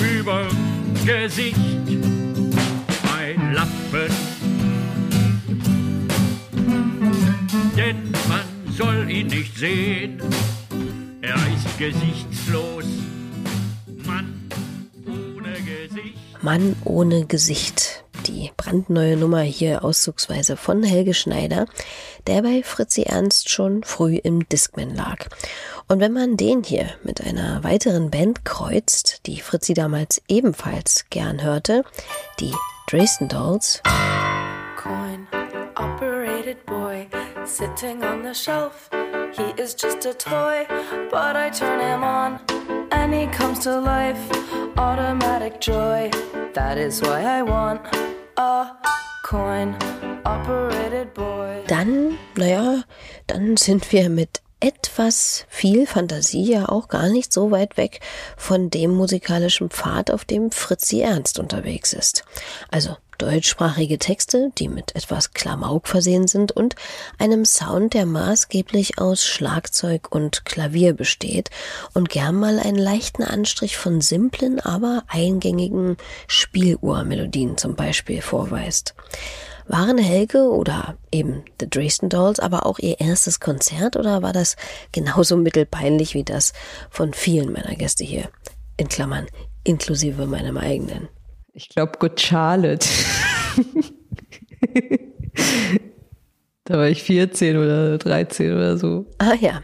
über 0.00 0.48
Gesicht, 1.06 1.56
ein 3.16 3.52
Lappen. 3.52 4.10
Denn 7.76 8.10
man 8.28 8.74
soll 8.76 9.08
ihn 9.08 9.28
nicht 9.28 9.56
sehen, 9.56 10.20
er 11.20 11.36
ist 11.36 11.78
gesichtslos. 11.78 12.86
Mann 14.04 14.50
ohne 15.06 15.52
Gesicht. 15.52 16.42
Mann 16.42 16.74
ohne 16.82 17.26
Gesicht 17.26 17.89
brandneue 18.70 19.16
Nummer 19.16 19.40
hier 19.40 19.84
auszugsweise 19.84 20.56
von 20.56 20.84
Helge 20.84 21.12
Schneider, 21.12 21.66
der 22.28 22.42
bei 22.42 22.62
Fritzi 22.62 23.02
Ernst 23.02 23.48
schon 23.50 23.82
früh 23.82 24.14
im 24.14 24.48
Discman 24.48 24.94
lag. 24.94 25.26
Und 25.88 25.98
wenn 25.98 26.12
man 26.12 26.36
den 26.36 26.62
hier 26.62 26.86
mit 27.02 27.20
einer 27.20 27.64
weiteren 27.64 28.12
Band 28.12 28.44
kreuzt, 28.44 29.26
die 29.26 29.40
Fritzi 29.40 29.74
damals 29.74 30.22
ebenfalls 30.28 31.06
gern 31.10 31.42
hörte, 31.42 31.82
die 32.38 32.54
Dresden 32.88 33.28
Dolls. 33.28 33.82
Coin 34.80 35.26
operated 35.74 36.64
boy 36.66 37.08
sitting 37.44 38.04
on 38.04 38.22
the 38.22 38.32
shelf. 38.32 38.88
He 39.32 39.60
is 39.60 39.74
just 39.74 40.06
a 40.06 40.14
toy, 40.14 40.64
but 41.10 41.34
I 41.34 41.50
turn 41.50 41.80
him 41.80 42.04
on 42.04 42.38
and 42.92 43.12
he 43.12 43.26
comes 43.36 43.64
to 43.64 43.80
life. 43.80 44.20
Automatic 44.76 45.60
joy, 45.60 46.10
that 46.54 46.78
is 46.78 47.02
why 47.02 47.24
I 47.24 47.42
want 47.42 47.80
coin 49.22 49.74
operated 50.24 51.14
boy. 51.14 51.62
Dann, 51.66 52.18
naja, 52.36 52.82
dann 53.26 53.56
sind 53.56 53.90
wir 53.92 54.08
mit 54.10 54.42
etwas 54.60 55.46
viel 55.48 55.86
Fantasie 55.86 56.52
ja 56.52 56.68
auch 56.68 56.88
gar 56.88 57.08
nicht 57.08 57.32
so 57.32 57.50
weit 57.50 57.76
weg 57.76 58.00
von 58.36 58.70
dem 58.70 58.90
musikalischen 58.92 59.70
Pfad, 59.70 60.10
auf 60.10 60.24
dem 60.24 60.50
Fritzi 60.50 61.00
Ernst 61.00 61.38
unterwegs 61.38 61.92
ist. 61.92 62.24
Also 62.70 62.96
deutschsprachige 63.20 63.98
Texte, 63.98 64.50
die 64.56 64.68
mit 64.68 64.96
etwas 64.96 65.32
Klamauk 65.32 65.88
versehen 65.88 66.26
sind 66.26 66.52
und 66.52 66.74
einem 67.18 67.44
Sound, 67.44 67.94
der 67.94 68.06
maßgeblich 68.06 68.98
aus 68.98 69.24
Schlagzeug 69.24 70.08
und 70.10 70.44
Klavier 70.46 70.94
besteht 70.94 71.50
und 71.92 72.08
gern 72.08 72.34
mal 72.34 72.58
einen 72.58 72.78
leichten 72.78 73.22
Anstrich 73.22 73.76
von 73.76 74.00
simplen, 74.00 74.58
aber 74.58 75.04
eingängigen 75.08 75.96
Spieluhrmelodien 76.28 77.58
zum 77.58 77.76
Beispiel 77.76 78.22
vorweist. 78.22 78.94
Waren 79.70 79.98
Helge 79.98 80.50
oder 80.50 80.98
eben 81.12 81.44
The 81.60 81.70
Dresden 81.70 82.08
Dolls 82.08 82.40
aber 82.40 82.66
auch 82.66 82.80
ihr 82.80 82.98
erstes 82.98 83.38
Konzert 83.38 83.94
oder 83.94 84.20
war 84.20 84.32
das 84.32 84.56
genauso 84.90 85.36
mittelpeinlich 85.36 86.14
wie 86.14 86.24
das 86.24 86.52
von 86.90 87.14
vielen 87.14 87.52
meiner 87.52 87.76
Gäste 87.76 88.02
hier? 88.02 88.30
In 88.78 88.88
Klammern, 88.88 89.28
inklusive 89.62 90.26
meinem 90.26 90.56
eigenen. 90.56 91.08
Ich 91.52 91.68
glaube 91.68 91.92
Good 92.00 92.20
Charlotte. 92.20 92.84
da 96.64 96.76
war 96.76 96.88
ich 96.88 97.04
14 97.04 97.56
oder 97.56 97.96
13 97.96 98.52
oder 98.52 98.76
so. 98.76 99.06
Ah 99.18 99.34
ja. 99.40 99.62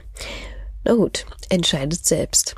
Na 0.89 0.95
gut, 0.95 1.27
entscheidet 1.49 2.07
selbst. 2.07 2.55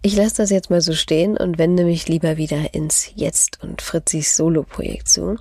Ich 0.00 0.16
lasse 0.16 0.36
das 0.38 0.48
jetzt 0.48 0.70
mal 0.70 0.80
so 0.80 0.94
stehen 0.94 1.36
und 1.36 1.58
wende 1.58 1.84
mich 1.84 2.08
lieber 2.08 2.38
wieder 2.38 2.72
ins 2.72 3.10
Jetzt 3.14 3.62
und 3.62 3.82
Fritzis 3.82 4.34
Solo-Projekt 4.34 5.10
zu, 5.10 5.36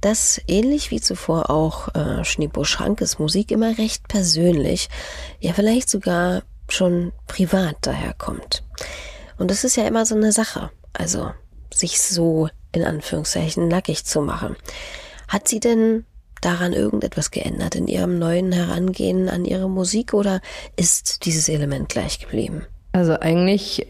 das 0.00 0.40
ähnlich 0.48 0.90
wie 0.90 1.00
zuvor 1.00 1.48
auch 1.48 1.94
äh, 1.94 2.24
Schneepo 2.24 2.64
Schrankes 2.64 3.20
Musik 3.20 3.52
immer 3.52 3.78
recht 3.78 4.08
persönlich, 4.08 4.88
ja 5.38 5.52
vielleicht 5.52 5.88
sogar 5.88 6.42
schon 6.68 7.12
privat 7.28 7.76
daherkommt. 7.82 8.64
Und 9.38 9.52
das 9.52 9.62
ist 9.62 9.76
ja 9.76 9.86
immer 9.86 10.04
so 10.04 10.16
eine 10.16 10.32
Sache. 10.32 10.72
Also 10.92 11.30
sich 11.72 12.00
so 12.00 12.48
in 12.72 12.82
Anführungszeichen 12.82 13.68
nackig 13.68 14.04
zu 14.04 14.22
machen. 14.22 14.56
Hat 15.28 15.46
sie 15.46 15.60
denn 15.60 16.04
daran 16.40 16.72
irgendetwas 16.72 17.30
geändert 17.30 17.74
in 17.74 17.86
ihrem 17.86 18.18
neuen 18.18 18.52
Herangehen 18.52 19.28
an 19.28 19.44
ihre 19.44 19.68
Musik 19.68 20.14
oder 20.14 20.40
ist 20.76 21.24
dieses 21.24 21.48
Element 21.48 21.88
gleich 21.88 22.18
geblieben? 22.18 22.66
Also 22.92 23.18
eigentlich 23.18 23.86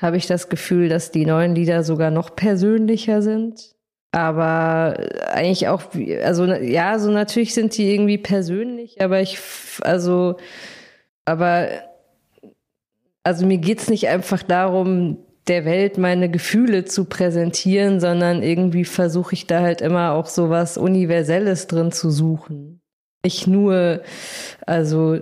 habe 0.00 0.16
ich 0.16 0.26
das 0.26 0.48
Gefühl, 0.48 0.88
dass 0.88 1.10
die 1.10 1.26
neuen 1.26 1.54
Lieder 1.54 1.82
sogar 1.82 2.10
noch 2.10 2.36
persönlicher 2.36 3.22
sind. 3.22 3.74
Aber 4.12 4.96
eigentlich 5.32 5.66
auch, 5.66 5.82
also 6.22 6.44
ja, 6.44 6.98
so 7.00 7.10
natürlich 7.10 7.52
sind 7.52 7.76
die 7.76 7.92
irgendwie 7.92 8.18
persönlich, 8.18 9.00
aber 9.00 9.20
ich, 9.20 9.38
also, 9.80 10.36
aber, 11.24 11.68
also 13.24 13.44
mir 13.44 13.58
geht's 13.58 13.88
nicht 13.88 14.06
einfach 14.06 14.44
darum, 14.44 15.18
der 15.48 15.64
Welt 15.64 15.98
meine 15.98 16.30
Gefühle 16.30 16.84
zu 16.84 17.04
präsentieren, 17.04 18.00
sondern 18.00 18.42
irgendwie 18.42 18.84
versuche 18.84 19.34
ich 19.34 19.46
da 19.46 19.60
halt 19.60 19.80
immer 19.80 20.12
auch 20.12 20.26
so 20.26 20.50
was 20.50 20.78
Universelles 20.78 21.66
drin 21.66 21.92
zu 21.92 22.10
suchen. 22.10 22.80
Nicht 23.24 23.46
nur, 23.46 24.00
also, 24.66 25.18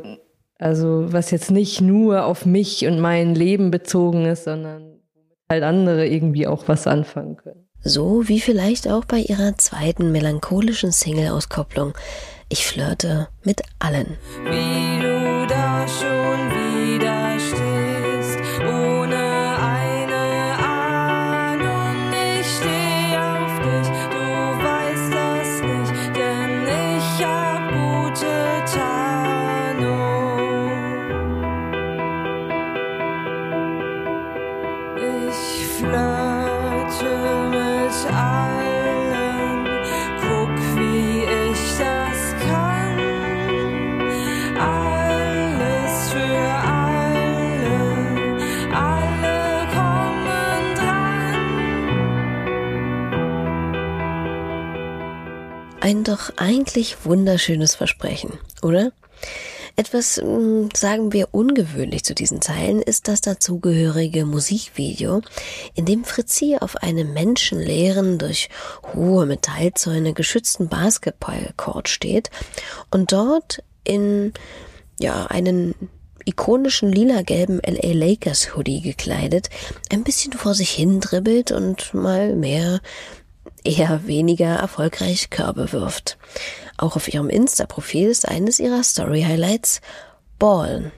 also 0.59 1.13
was 1.13 1.31
jetzt 1.31 1.51
nicht 1.51 1.81
nur 1.81 2.25
auf 2.25 2.47
mich 2.47 2.87
und 2.87 3.01
mein 3.01 3.35
Leben 3.35 3.71
bezogen 3.71 4.25
ist, 4.27 4.45
sondern 4.45 5.01
halt 5.49 5.63
andere 5.65 6.07
irgendwie 6.07 6.47
auch 6.47 6.69
was 6.69 6.87
anfangen 6.87 7.37
können. 7.37 7.69
So 7.85 8.29
wie 8.29 8.41
vielleicht 8.41 8.89
auch 8.89 9.05
bei 9.05 9.19
ihrer 9.19 9.57
zweiten 9.59 10.13
melancholischen 10.13 10.93
Single-Auskopplung. 10.93 11.95
Ich 12.49 12.65
flirte 12.65 13.29
mit 13.43 13.63
allen. 13.81 14.19
Wie 14.45 15.01
du 15.03 15.47
da 15.49 15.87
schon 15.89 16.51
wieder 16.51 16.62
flirte 35.83 37.15
mit 37.51 37.97
allen, 38.15 39.67
guck 40.21 40.57
wie 40.79 41.25
ich 41.51 41.63
das 41.79 42.21
kann. 42.47 42.99
Alles 44.61 45.95
für 46.13 46.45
alle, 46.79 47.79
alle 48.73 49.41
kommen 49.75 50.65
dran. 50.77 51.43
Ein 55.81 56.05
doch 56.05 56.25
eigentlich 56.37 57.05
wunderschönes 57.05 57.75
Versprechen, 57.75 58.39
oder? 58.63 58.93
Etwas, 59.77 60.19
hm, 60.19 60.69
sagen 60.75 61.13
wir, 61.13 61.29
ungewöhnlich 61.33 62.05
zu 62.05 62.15
diesen 62.15 62.43
Zeilen 62.43 62.83
ist 62.83 63.09
das 63.09 63.21
dazugehörige 63.21 64.27
Musikvideo, 64.27 65.23
in 65.75 65.87
dem 65.87 66.05
Fritzi 66.05 66.57
auf 66.61 66.77
einem 66.77 67.13
menschenleeren, 67.13 68.19
durch 68.19 68.51
hohe 68.95 69.27
Metallzäune 69.27 70.13
geschützten 70.13 70.69
Basketballcourt 70.69 71.89
steht 71.89 72.31
und 72.91 73.13
dort 73.13 73.63
in, 73.85 74.33
ja, 75.01 75.27
einen 75.27 75.75
ikonischen 76.25 76.93
lila-gelben 76.93 77.61
LA 77.65 77.93
Lakers 77.93 78.55
Hoodie 78.55 78.81
gekleidet, 78.81 79.51
ein 79.91 80.05
bisschen 80.05 80.33
vor 80.33 80.55
sich 80.55 80.71
hin 80.71 81.01
dribbelt 81.01 81.51
und 81.51 81.95
mal 81.95 82.35
mehr, 82.37 82.81
eher 83.65 84.07
weniger 84.07 84.57
erfolgreich 84.57 85.31
Körbe 85.31 85.73
wirft. 85.73 86.19
Auch 86.77 86.97
auf 86.97 87.13
ihrem 87.13 87.29
Insta-Profil 87.29 88.09
ist 88.09 88.29
eines 88.29 88.61
ihrer 88.61 88.83
Story-Highlights 88.83 89.81
Ballen. 90.39 90.93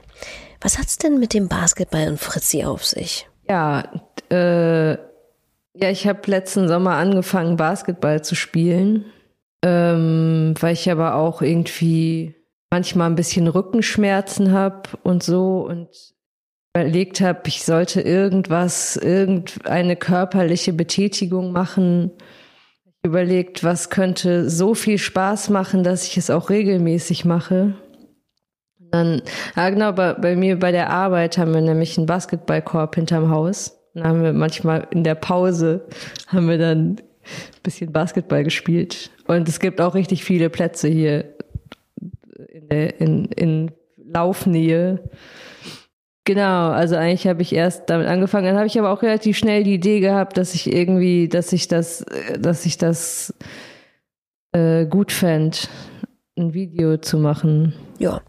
Was 0.61 0.79
hat's 0.79 0.97
denn 0.97 1.19
mit 1.19 1.33
dem 1.33 1.47
Basketball 1.47 2.07
und 2.07 2.19
Fritzi 2.19 2.63
auf 2.63 2.83
sich? 2.83 3.27
Ja, 3.47 3.83
äh, 4.31 4.93
ja, 4.93 5.89
ich 5.89 6.07
habe 6.07 6.21
letzten 6.25 6.67
Sommer 6.67 6.95
angefangen, 6.95 7.57
Basketball 7.57 8.23
zu 8.23 8.33
spielen, 8.33 9.05
ähm, 9.63 10.53
weil 10.59 10.73
ich 10.73 10.89
aber 10.89 11.15
auch 11.15 11.41
irgendwie 11.41 12.35
manchmal 12.71 13.09
ein 13.09 13.15
bisschen 13.15 13.47
Rückenschmerzen 13.47 14.51
habe 14.51 14.89
und 15.03 15.21
so 15.21 15.67
und 15.67 15.89
überlegt 16.75 17.21
habe, 17.21 17.41
ich 17.45 17.63
sollte 17.63 18.01
irgendwas, 18.01 18.97
irgendeine 18.97 19.95
körperliche 19.95 20.73
Betätigung 20.73 21.51
machen 21.51 22.11
überlegt, 23.05 23.63
was 23.63 23.89
könnte 23.89 24.49
so 24.49 24.73
viel 24.73 24.97
Spaß 24.97 25.49
machen, 25.49 25.83
dass 25.83 26.05
ich 26.05 26.17
es 26.17 26.29
auch 26.29 26.49
regelmäßig 26.49 27.23
mache. 27.23 27.75
Dann, 28.91 29.21
ja 29.55 29.69
genau, 29.69 29.93
bei, 29.93 30.13
bei 30.13 30.35
mir 30.35 30.59
bei 30.59 30.71
der 30.71 30.89
Arbeit 30.89 31.37
haben 31.37 31.53
wir 31.53 31.61
nämlich 31.61 31.97
einen 31.97 32.07
Basketballkorb 32.07 32.95
hinterm 32.95 33.29
Haus. 33.29 33.79
Dann 33.93 34.05
haben 34.05 34.23
wir 34.23 34.33
manchmal 34.33 34.87
in 34.91 35.03
der 35.03 35.15
Pause 35.15 35.85
haben 36.27 36.49
wir 36.49 36.57
dann 36.57 36.79
ein 36.79 37.01
bisschen 37.63 37.91
Basketball 37.91 38.43
gespielt. 38.43 39.11
Und 39.27 39.47
es 39.47 39.59
gibt 39.59 39.79
auch 39.79 39.95
richtig 39.95 40.23
viele 40.23 40.49
Plätze 40.49 40.87
hier 40.87 41.33
in, 42.69 42.89
in, 42.99 43.25
in 43.25 43.71
Laufnähe. 43.97 45.09
Genau, 46.25 46.71
also 46.71 46.95
eigentlich 46.95 47.27
habe 47.27 47.43
ich 47.43 47.53
erst 47.53 47.87
damit 47.87 48.07
angefangen, 48.07 48.47
dann 48.47 48.57
habe 48.57 48.65
ich 48.65 48.79
aber 48.79 48.89
auch 48.89 49.03
relativ 49.03 49.37
schnell 49.37 49.63
die 49.63 49.75
Idee 49.75 49.99
gehabt, 49.99 50.37
dass 50.37 50.55
ich 50.55 50.73
irgendwie, 50.73 51.29
dass 51.29 51.53
ich 51.53 51.67
das, 51.67 52.03
dass 52.39 52.65
ich 52.65 52.79
das 52.79 53.31
äh, 54.51 54.87
gut 54.87 55.11
fände, 55.11 55.57
ein 56.35 56.55
Video 56.55 56.97
zu 56.97 57.19
machen. 57.19 57.73
Ja, 57.97 58.21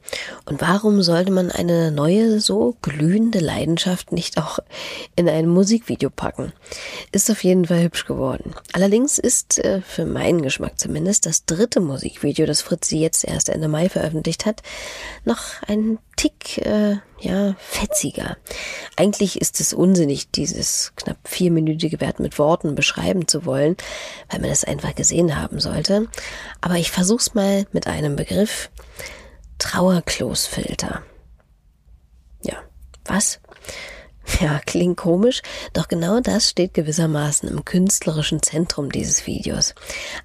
und 0.45 0.61
warum 0.61 1.03
sollte 1.03 1.33
man 1.33 1.51
eine 1.51 1.91
neue, 1.91 2.41
so 2.41 2.77
glühende 2.83 3.41
Leidenschaft 3.41 4.13
nicht 4.13 4.39
auch 4.39 4.61
in 5.17 5.29
ein 5.29 5.49
Musikvideo 5.49 6.09
packen? 6.09 6.53
Ist 7.11 7.31
auf 7.31 7.43
jeden 7.43 7.65
Fall 7.65 7.83
hübsch 7.83 8.07
geworden. 8.07 8.55
Allerdings 8.73 9.19
ist, 9.19 9.59
äh, 9.65 9.81
für 9.81 10.07
meinen 10.07 10.43
Geschmack 10.43 10.79
zumindest, 10.79 11.27
das 11.27 11.47
dritte 11.47 11.81
Musikvideo, 11.81 12.47
das 12.47 12.63
Fritzi 12.63 12.99
jetzt 12.99 13.25
erst 13.25 13.49
Ende 13.49 13.67
Mai 13.67 13.89
veröffentlicht 13.89 14.47
hat, 14.47 14.63
noch 15.25 15.63
ein 15.67 15.99
Tick, 16.15 16.59
äh, 16.65 16.99
ja, 17.21 17.57
fetziger. 17.59 18.37
Eigentlich 18.97 19.41
ist 19.41 19.61
es 19.61 19.73
unsinnig, 19.73 20.31
dieses 20.31 20.93
knapp 20.97 21.19
vierminütige 21.25 22.01
Wert 22.01 22.21
mit 22.21 22.39
Worten 22.39 22.77
beschreiben 22.77 23.27
zu 23.27 23.45
wollen, 23.45 23.77
weil 24.31 24.41
man 24.41 24.51
es 24.51 24.65
einfach 24.65 24.95
gesehen 24.95 25.37
haben 25.37 25.59
sollte. 25.59 26.09
Aber 26.61 26.77
ich 26.77 26.91
versuch's 26.93 27.35
mal 27.35 27.67
mit 27.73 27.87
einem 27.87 28.17
Begriff, 28.17 28.71
Trauerkloßfilter. 29.59 31.03
Ja, 32.43 32.57
was? 33.05 33.41
Ja, 34.41 34.59
klingt 34.67 34.97
komisch, 34.97 35.41
doch 35.73 35.87
genau 35.87 36.19
das 36.19 36.51
steht 36.51 36.75
gewissermaßen 36.75 37.49
im 37.49 37.65
künstlerischen 37.65 38.43
Zentrum 38.43 38.91
dieses 38.91 39.25
Videos. 39.29 39.73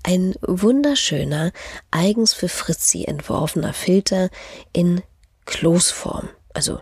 Ein 0.01 0.33
wunderschöner, 0.41 1.51
eigens 1.91 2.33
für 2.33 2.49
Fritzi 2.49 3.05
entworfener 3.05 3.73
Filter 3.73 4.29
in 4.73 5.03
Kloßform, 5.45 6.29
also 6.53 6.79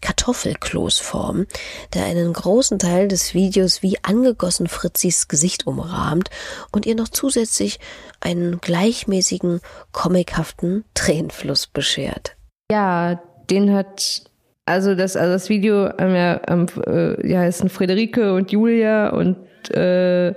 Kartoffelkloßform, 0.00 1.46
der 1.94 2.04
einen 2.04 2.32
großen 2.32 2.78
Teil 2.78 3.08
des 3.08 3.34
Videos 3.34 3.82
wie 3.82 3.98
angegossen 4.02 4.68
Fritzis 4.68 5.28
Gesicht 5.28 5.66
umrahmt 5.66 6.30
und 6.72 6.86
ihr 6.86 6.94
noch 6.94 7.08
zusätzlich 7.08 7.78
einen 8.20 8.60
gleichmäßigen, 8.60 9.60
comichaften 9.92 10.84
Tränenfluss 10.94 11.66
beschert. 11.66 12.36
Ja, 12.70 13.22
den 13.50 13.72
hat 13.72 14.22
also 14.68 14.94
das, 14.94 15.16
also 15.16 15.32
das 15.32 15.48
Video 15.48 15.88
ähm, 15.98 16.14
ja, 16.14 16.40
ähm, 16.46 16.66
äh, 16.86 17.26
ja, 17.26 17.40
heißen 17.40 17.70
Friederike 17.70 18.34
und 18.34 18.52
Julia 18.52 19.08
und 19.08 19.38
äh, 19.70 20.34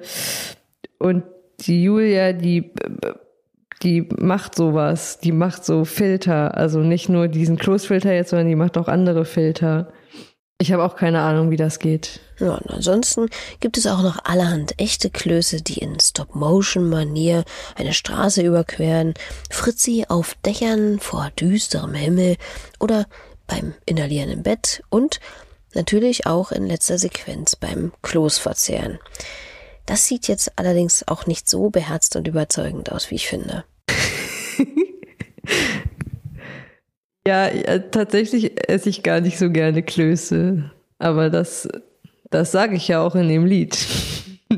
und 0.99 1.23
die 1.59 1.83
Julia, 1.83 2.31
die 2.31 2.71
die 3.83 4.07
macht 4.17 4.55
sowas, 4.55 5.19
die 5.19 5.31
macht 5.31 5.65
so 5.65 5.85
Filter, 5.85 6.55
also 6.55 6.79
nicht 6.79 7.09
nur 7.09 7.27
diesen 7.27 7.57
Close-Filter 7.57 8.13
jetzt, 8.13 8.29
sondern 8.29 8.47
die 8.47 8.55
macht 8.55 8.77
auch 8.77 8.87
andere 8.87 9.25
Filter. 9.25 9.91
Ich 10.59 10.71
habe 10.71 10.83
auch 10.83 10.95
keine 10.95 11.21
Ahnung, 11.21 11.49
wie 11.49 11.57
das 11.57 11.79
geht. 11.79 12.19
Ja, 12.39 12.53
und 12.53 12.69
ansonsten 12.69 13.29
gibt 13.59 13.79
es 13.79 13.87
auch 13.87 14.03
noch 14.03 14.23
allerhand 14.25 14.79
echte 14.79 15.09
Klöße, 15.09 15.63
die 15.63 15.79
in 15.79 15.99
Stop-Motion-Manier 15.99 17.45
eine 17.75 17.93
Straße 17.93 18.43
überqueren, 18.43 19.15
Fritzi 19.49 20.05
auf 20.07 20.35
Dächern 20.45 20.99
vor 20.99 21.31
düsterem 21.39 21.95
Himmel 21.95 22.37
oder 22.79 23.07
beim 23.47 23.73
Inhalieren 23.87 24.29
im 24.29 24.43
Bett 24.43 24.83
und 24.89 25.19
natürlich 25.73 26.27
auch 26.27 26.51
in 26.51 26.67
letzter 26.67 26.99
Sequenz 26.99 27.55
beim 27.55 27.91
Kloßverzehren. 28.03 28.99
Das 29.87 30.05
sieht 30.05 30.27
jetzt 30.27 30.59
allerdings 30.59 31.07
auch 31.07 31.25
nicht 31.25 31.49
so 31.49 31.71
beherzt 31.71 32.15
und 32.15 32.27
überzeugend 32.27 32.91
aus, 32.91 33.09
wie 33.09 33.15
ich 33.15 33.27
finde. 33.27 33.63
Ja, 37.27 37.53
ja, 37.53 37.79
tatsächlich 37.79 38.69
esse 38.69 38.89
ich 38.89 39.03
gar 39.03 39.21
nicht 39.21 39.37
so 39.37 39.49
gerne 39.49 39.83
Klöße. 39.83 40.71
Aber 40.99 41.29
das, 41.29 41.67
das 42.29 42.51
sage 42.51 42.75
ich 42.75 42.87
ja 42.87 43.01
auch 43.01 43.15
in 43.15 43.27
dem 43.27 43.45
Lied. 43.45 43.77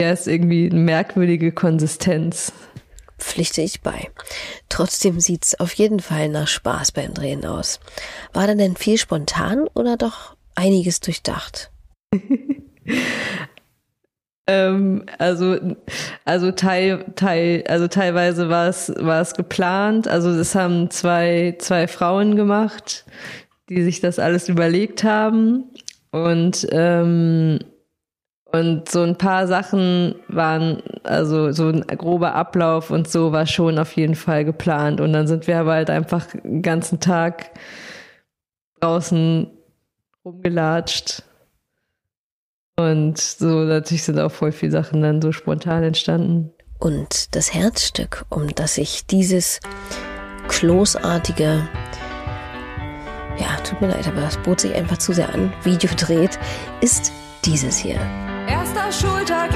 ja, 0.00 0.10
ist 0.10 0.26
irgendwie 0.26 0.70
eine 0.70 0.80
merkwürdige 0.80 1.52
Konsistenz. 1.52 2.52
Pflichte 3.18 3.62
ich 3.62 3.80
bei. 3.80 4.10
Trotzdem 4.68 5.20
sieht's 5.20 5.58
auf 5.58 5.72
jeden 5.72 6.00
Fall 6.00 6.28
nach 6.28 6.48
Spaß 6.48 6.92
beim 6.92 7.14
Drehen 7.14 7.46
aus. 7.46 7.80
War 8.32 8.46
da 8.46 8.54
denn 8.54 8.76
viel 8.76 8.98
spontan 8.98 9.68
oder 9.74 9.96
doch 9.96 10.36
einiges 10.54 11.00
durchdacht? 11.00 11.70
Ähm, 14.46 15.04
also, 15.18 15.56
also 16.24 16.52
teil, 16.52 17.04
teil, 17.16 17.64
also 17.68 17.88
teilweise 17.88 18.48
war 18.48 18.68
es, 18.68 18.92
war 18.96 19.20
es 19.20 19.34
geplant. 19.34 20.06
Also 20.08 20.36
das 20.36 20.54
haben 20.54 20.90
zwei, 20.90 21.56
zwei 21.58 21.88
Frauen 21.88 22.36
gemacht, 22.36 23.04
die 23.68 23.82
sich 23.82 24.00
das 24.00 24.18
alles 24.18 24.48
überlegt 24.48 25.02
haben. 25.04 25.64
Und, 26.12 26.66
ähm, 26.70 27.58
und 28.52 28.88
so 28.88 29.02
ein 29.02 29.18
paar 29.18 29.48
Sachen 29.48 30.14
waren, 30.28 30.82
also 31.02 31.52
so 31.52 31.68
ein 31.68 31.80
grober 31.82 32.34
Ablauf 32.34 32.90
und 32.90 33.08
so 33.10 33.32
war 33.32 33.46
schon 33.46 33.78
auf 33.78 33.92
jeden 33.96 34.14
Fall 34.14 34.44
geplant. 34.44 35.00
Und 35.00 35.12
dann 35.12 35.26
sind 35.26 35.46
wir 35.48 35.58
aber 35.58 35.74
halt 35.74 35.90
einfach 35.90 36.26
den 36.44 36.62
ganzen 36.62 37.00
Tag 37.00 37.50
draußen 38.80 39.50
rumgelatscht 40.24 41.25
und 42.78 43.18
so 43.18 43.46
natürlich 43.64 44.04
sind 44.04 44.20
auch 44.20 44.30
voll 44.30 44.52
viele 44.52 44.72
Sachen 44.72 45.02
dann 45.02 45.22
so 45.22 45.32
spontan 45.32 45.82
entstanden. 45.82 46.52
Und 46.78 47.34
das 47.34 47.54
Herzstück, 47.54 48.26
um 48.28 48.54
das 48.54 48.74
sich 48.74 49.06
dieses 49.06 49.60
kloßartige, 50.48 51.66
ja, 53.38 53.56
tut 53.64 53.80
mir 53.80 53.88
leid, 53.88 54.06
aber 54.06 54.20
das 54.20 54.36
bot 54.38 54.60
sich 54.60 54.74
einfach 54.74 54.98
zu 54.98 55.14
sehr 55.14 55.32
an, 55.32 55.52
Video 55.62 55.90
dreht, 55.96 56.38
ist 56.82 57.12
dieses 57.46 57.78
hier. 57.78 57.98
Erster 58.46 58.92
Schultag, 58.92 59.52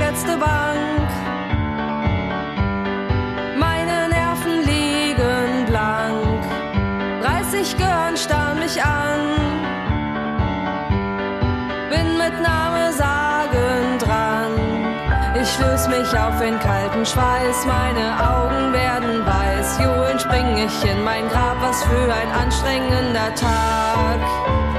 Schweiß, 17.11 17.66
meine 17.66 18.07
Augen 18.23 18.73
werden 18.73 19.27
weiß. 19.27 19.81
Johlen 19.83 20.20
spring 20.20 20.57
ich 20.59 20.88
in 20.88 21.03
mein 21.03 21.29
Grab, 21.29 21.61
was 21.61 21.83
für 21.83 22.12
ein 22.12 22.31
anstrengender 22.31 23.35
Tag. 23.35 24.69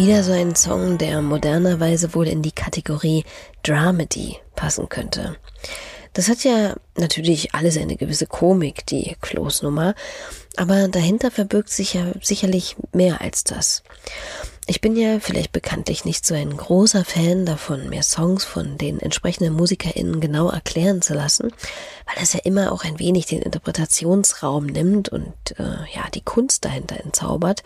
Wieder 0.00 0.22
so 0.22 0.32
ein 0.32 0.56
Song, 0.56 0.96
der 0.96 1.20
modernerweise 1.20 2.14
wohl 2.14 2.26
in 2.26 2.40
die 2.40 2.52
Kategorie 2.52 3.26
Dramedy 3.62 4.38
passen 4.56 4.88
könnte. 4.88 5.36
Das 6.14 6.28
hat 6.28 6.42
ja 6.42 6.74
natürlich 6.96 7.54
alles 7.54 7.76
eine 7.76 7.96
gewisse 7.96 8.26
Komik, 8.26 8.86
die 8.86 9.14
Kloßnummer, 9.20 9.94
aber 10.56 10.88
dahinter 10.88 11.30
verbirgt 11.30 11.68
sich 11.68 11.92
ja 11.92 12.12
sicherlich 12.22 12.76
mehr 12.94 13.20
als 13.20 13.44
das. 13.44 13.82
Ich 14.66 14.80
bin 14.80 14.96
ja 14.96 15.20
vielleicht 15.20 15.52
bekanntlich 15.52 16.06
nicht 16.06 16.24
so 16.24 16.34
ein 16.34 16.56
großer 16.56 17.04
Fan 17.04 17.44
davon, 17.44 17.90
mir 17.90 18.02
Songs 18.02 18.42
von 18.46 18.78
den 18.78 19.00
entsprechenden 19.00 19.52
MusikerInnen 19.52 20.20
genau 20.20 20.48
erklären 20.48 21.02
zu 21.02 21.12
lassen, 21.12 21.52
weil 22.06 22.16
das 22.18 22.32
ja 22.32 22.40
immer 22.44 22.72
auch 22.72 22.84
ein 22.84 22.98
wenig 22.98 23.26
den 23.26 23.42
Interpretationsraum 23.42 24.64
nimmt 24.64 25.10
und 25.10 25.34
äh, 25.58 25.62
ja 25.94 26.08
die 26.14 26.22
Kunst 26.22 26.64
dahinter 26.64 26.98
entzaubert. 27.04 27.62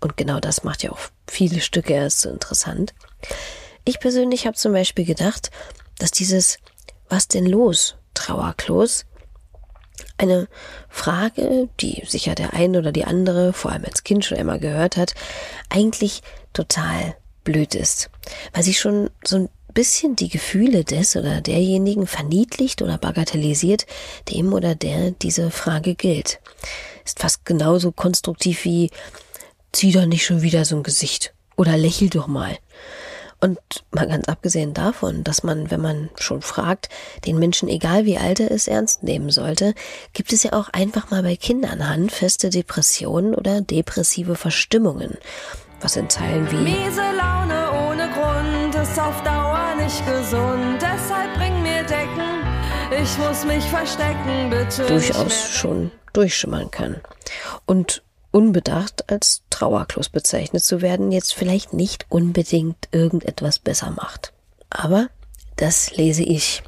Und 0.00 0.16
genau 0.16 0.40
das 0.40 0.64
macht 0.64 0.82
ja 0.82 0.92
auch 0.92 0.98
viele 1.26 1.60
Stücke 1.60 1.94
erst 1.94 2.20
so 2.20 2.30
interessant. 2.30 2.94
Ich 3.84 4.00
persönlich 4.00 4.46
habe 4.46 4.56
zum 4.56 4.72
Beispiel 4.72 5.04
gedacht, 5.04 5.50
dass 5.98 6.10
dieses 6.10 6.58
Was 7.08 7.28
denn 7.28 7.46
los, 7.46 7.96
Trauerklos, 8.14 9.06
eine 10.18 10.48
Frage, 10.88 11.68
die 11.80 12.02
sicher 12.06 12.34
der 12.34 12.52
eine 12.52 12.78
oder 12.78 12.92
die 12.92 13.04
andere, 13.04 13.52
vor 13.52 13.72
allem 13.72 13.84
als 13.84 14.04
Kind 14.04 14.24
schon 14.24 14.38
einmal 14.38 14.58
gehört 14.58 14.96
hat, 14.96 15.14
eigentlich 15.70 16.22
total 16.52 17.16
blöd 17.44 17.74
ist, 17.74 18.10
weil 18.52 18.62
sie 18.62 18.74
schon 18.74 19.10
so 19.24 19.36
ein 19.36 19.48
bisschen 19.74 20.16
die 20.16 20.28
Gefühle 20.28 20.84
des 20.84 21.16
oder 21.16 21.40
derjenigen 21.40 22.06
verniedlicht 22.06 22.82
oder 22.82 22.98
bagatellisiert, 22.98 23.86
dem 24.28 24.52
oder 24.52 24.74
der 24.74 25.12
diese 25.12 25.50
Frage 25.50 25.94
gilt. 25.94 26.40
Ist 27.04 27.20
fast 27.20 27.44
genauso 27.44 27.92
konstruktiv 27.92 28.64
wie 28.64 28.90
zieh 29.72 29.92
doch 29.92 30.06
nicht 30.06 30.24
schon 30.24 30.42
wieder 30.42 30.64
so 30.64 30.76
ein 30.76 30.82
Gesicht 30.82 31.34
oder 31.56 31.76
lächel 31.76 32.08
doch 32.08 32.26
mal. 32.26 32.56
Und 33.40 33.58
mal 33.92 34.08
ganz 34.08 34.26
abgesehen 34.28 34.74
davon, 34.74 35.22
dass 35.22 35.44
man, 35.44 35.70
wenn 35.70 35.80
man 35.80 36.10
schon 36.18 36.42
fragt, 36.42 36.88
den 37.24 37.38
Menschen, 37.38 37.68
egal 37.68 38.04
wie 38.04 38.18
alt 38.18 38.40
er 38.40 38.50
ist, 38.50 38.66
ernst 38.66 39.04
nehmen 39.04 39.30
sollte, 39.30 39.74
gibt 40.12 40.32
es 40.32 40.42
ja 40.42 40.54
auch 40.54 40.68
einfach 40.70 41.10
mal 41.10 41.22
bei 41.22 41.36
Kindern 41.36 41.88
handfeste 41.88 42.50
Depressionen 42.50 43.36
oder 43.36 43.60
depressive 43.60 44.34
Verstimmungen. 44.34 45.18
Was 45.80 45.94
in 45.94 46.10
Zeilen 46.10 46.50
wie 46.50 46.56
Miese 46.56 47.00
Laune 47.16 47.70
ohne 47.86 48.08
Grund 48.10 48.74
ist 48.74 48.98
auf 48.98 49.22
Dauer 49.22 49.76
nicht 49.76 50.04
gesund, 50.04 50.82
deshalb 50.82 51.32
bring 51.34 51.62
mir 51.62 51.84
Decken, 51.84 52.42
ich 53.00 53.18
muss 53.18 53.44
mich 53.44 53.64
verstecken, 53.64 54.50
bitte. 54.50 54.84
durchaus 54.86 55.50
schon 55.52 55.92
durchschimmern 56.12 56.72
kann. 56.72 56.96
Und 57.66 58.02
unbedacht 58.30 59.10
als 59.10 59.42
Trauerklos 59.50 60.08
bezeichnet 60.08 60.64
zu 60.64 60.82
werden, 60.82 61.12
jetzt 61.12 61.34
vielleicht 61.34 61.72
nicht 61.72 62.06
unbedingt 62.08 62.88
irgendetwas 62.92 63.58
besser 63.58 63.90
macht. 63.90 64.32
Aber 64.70 65.08
das 65.58 65.96
lese 65.96 66.22
ich. 66.22 66.62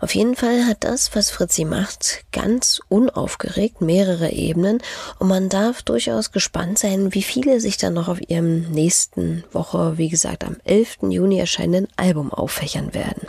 Auf 0.00 0.16
jeden 0.16 0.34
Fall 0.34 0.66
hat 0.66 0.82
das, 0.82 1.14
was 1.14 1.30
Fritzi 1.30 1.64
macht, 1.64 2.24
ganz 2.32 2.80
unaufgeregt 2.88 3.80
mehrere 3.80 4.32
Ebenen 4.32 4.82
und 5.20 5.28
man 5.28 5.48
darf 5.48 5.82
durchaus 5.82 6.32
gespannt 6.32 6.76
sein, 6.76 7.14
wie 7.14 7.22
viele 7.22 7.60
sich 7.60 7.76
dann 7.76 7.94
noch 7.94 8.08
auf 8.08 8.20
ihrem 8.28 8.62
nächsten 8.72 9.44
Woche, 9.52 9.96
wie 9.96 10.08
gesagt, 10.08 10.42
am 10.42 10.56
11. 10.64 10.98
Juni 11.10 11.38
erscheinenden 11.38 11.86
Album 11.96 12.32
auffächern 12.32 12.94
werden. 12.94 13.28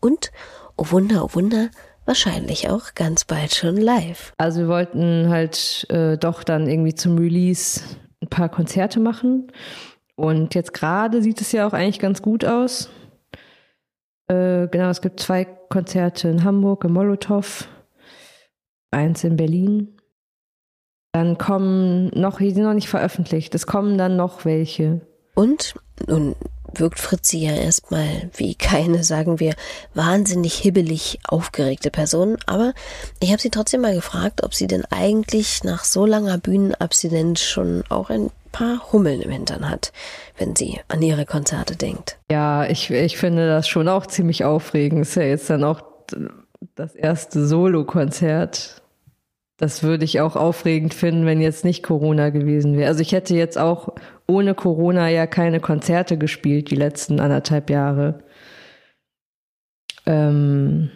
Und, 0.00 0.32
oh 0.76 0.86
Wunder, 0.90 1.24
oh 1.24 1.30
Wunder, 1.34 1.70
wahrscheinlich 2.10 2.68
auch 2.68 2.94
ganz 2.96 3.24
bald 3.24 3.54
schon 3.54 3.76
live. 3.76 4.32
Also 4.36 4.62
wir 4.62 4.68
wollten 4.68 5.28
halt 5.28 5.86
äh, 5.90 6.18
doch 6.18 6.42
dann 6.42 6.66
irgendwie 6.68 6.92
zum 6.92 7.16
Release 7.16 7.82
ein 8.20 8.26
paar 8.26 8.48
Konzerte 8.48 8.98
machen. 8.98 9.52
Und 10.16 10.56
jetzt 10.56 10.74
gerade 10.74 11.22
sieht 11.22 11.40
es 11.40 11.52
ja 11.52 11.68
auch 11.68 11.72
eigentlich 11.72 12.00
ganz 12.00 12.20
gut 12.20 12.44
aus. 12.44 12.90
Äh, 14.26 14.66
genau, 14.66 14.90
es 14.90 15.02
gibt 15.02 15.20
zwei 15.20 15.44
Konzerte 15.44 16.26
in 16.26 16.42
Hamburg, 16.42 16.82
im 16.82 16.94
Molotow, 16.94 17.68
eins 18.90 19.22
in 19.22 19.36
Berlin. 19.36 19.96
Dann 21.12 21.38
kommen 21.38 22.08
noch, 22.08 22.38
die 22.38 22.50
sind 22.50 22.64
noch 22.64 22.74
nicht 22.74 22.88
veröffentlicht, 22.88 23.54
es 23.54 23.68
kommen 23.68 23.96
dann 23.98 24.16
noch 24.16 24.44
welche. 24.44 25.00
Und 25.36 25.74
nun 26.08 26.34
wirkt 26.74 26.98
Fritzi 26.98 27.38
ja 27.38 27.54
erstmal 27.54 28.30
wie 28.36 28.54
keine, 28.54 29.04
sagen 29.04 29.40
wir, 29.40 29.54
wahnsinnig 29.94 30.54
hibbelig 30.54 31.18
aufgeregte 31.26 31.90
Person. 31.90 32.36
Aber 32.46 32.72
ich 33.20 33.30
habe 33.30 33.40
sie 33.40 33.50
trotzdem 33.50 33.80
mal 33.80 33.94
gefragt, 33.94 34.42
ob 34.42 34.54
sie 34.54 34.66
denn 34.66 34.84
eigentlich 34.90 35.64
nach 35.64 35.84
so 35.84 36.06
langer 36.06 36.38
Bühnenabstinenz 36.38 37.40
schon 37.40 37.84
auch 37.88 38.10
ein 38.10 38.30
paar 38.52 38.92
Hummeln 38.92 39.20
im 39.20 39.30
Hintern 39.30 39.68
hat, 39.68 39.92
wenn 40.38 40.56
sie 40.56 40.80
an 40.88 41.02
ihre 41.02 41.24
Konzerte 41.24 41.76
denkt. 41.76 42.18
Ja, 42.30 42.66
ich, 42.66 42.90
ich 42.90 43.16
finde 43.16 43.46
das 43.46 43.68
schon 43.68 43.88
auch 43.88 44.06
ziemlich 44.06 44.44
aufregend. 44.44 45.02
Ist 45.02 45.16
ja 45.16 45.22
jetzt 45.22 45.50
dann 45.50 45.64
auch 45.64 45.82
das 46.74 46.94
erste 46.94 47.46
Solo-Konzert. 47.46 48.79
Das 49.60 49.82
würde 49.82 50.06
ich 50.06 50.22
auch 50.22 50.36
aufregend 50.36 50.94
finden, 50.94 51.26
wenn 51.26 51.42
jetzt 51.42 51.66
nicht 51.66 51.82
Corona 51.82 52.30
gewesen 52.30 52.78
wäre. 52.78 52.88
Also 52.88 53.02
ich 53.02 53.12
hätte 53.12 53.34
jetzt 53.34 53.58
auch 53.58 53.94
ohne 54.26 54.54
Corona 54.54 55.10
ja 55.10 55.26
keine 55.26 55.60
Konzerte 55.60 56.16
gespielt 56.16 56.70
die 56.70 56.76
letzten 56.76 57.20
anderthalb 57.20 57.68
Jahre. 57.68 58.20
Ähm, 60.06 60.90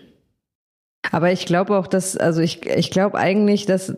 aber 1.12 1.31
ich 1.31 1.44
glaube 1.44 1.77
auch, 1.77 1.87
dass, 1.87 2.16
also 2.16 2.40
ich, 2.40 2.64
ich 2.64 2.90
glaube 2.90 3.18
eigentlich, 3.18 3.66
dass, 3.66 3.94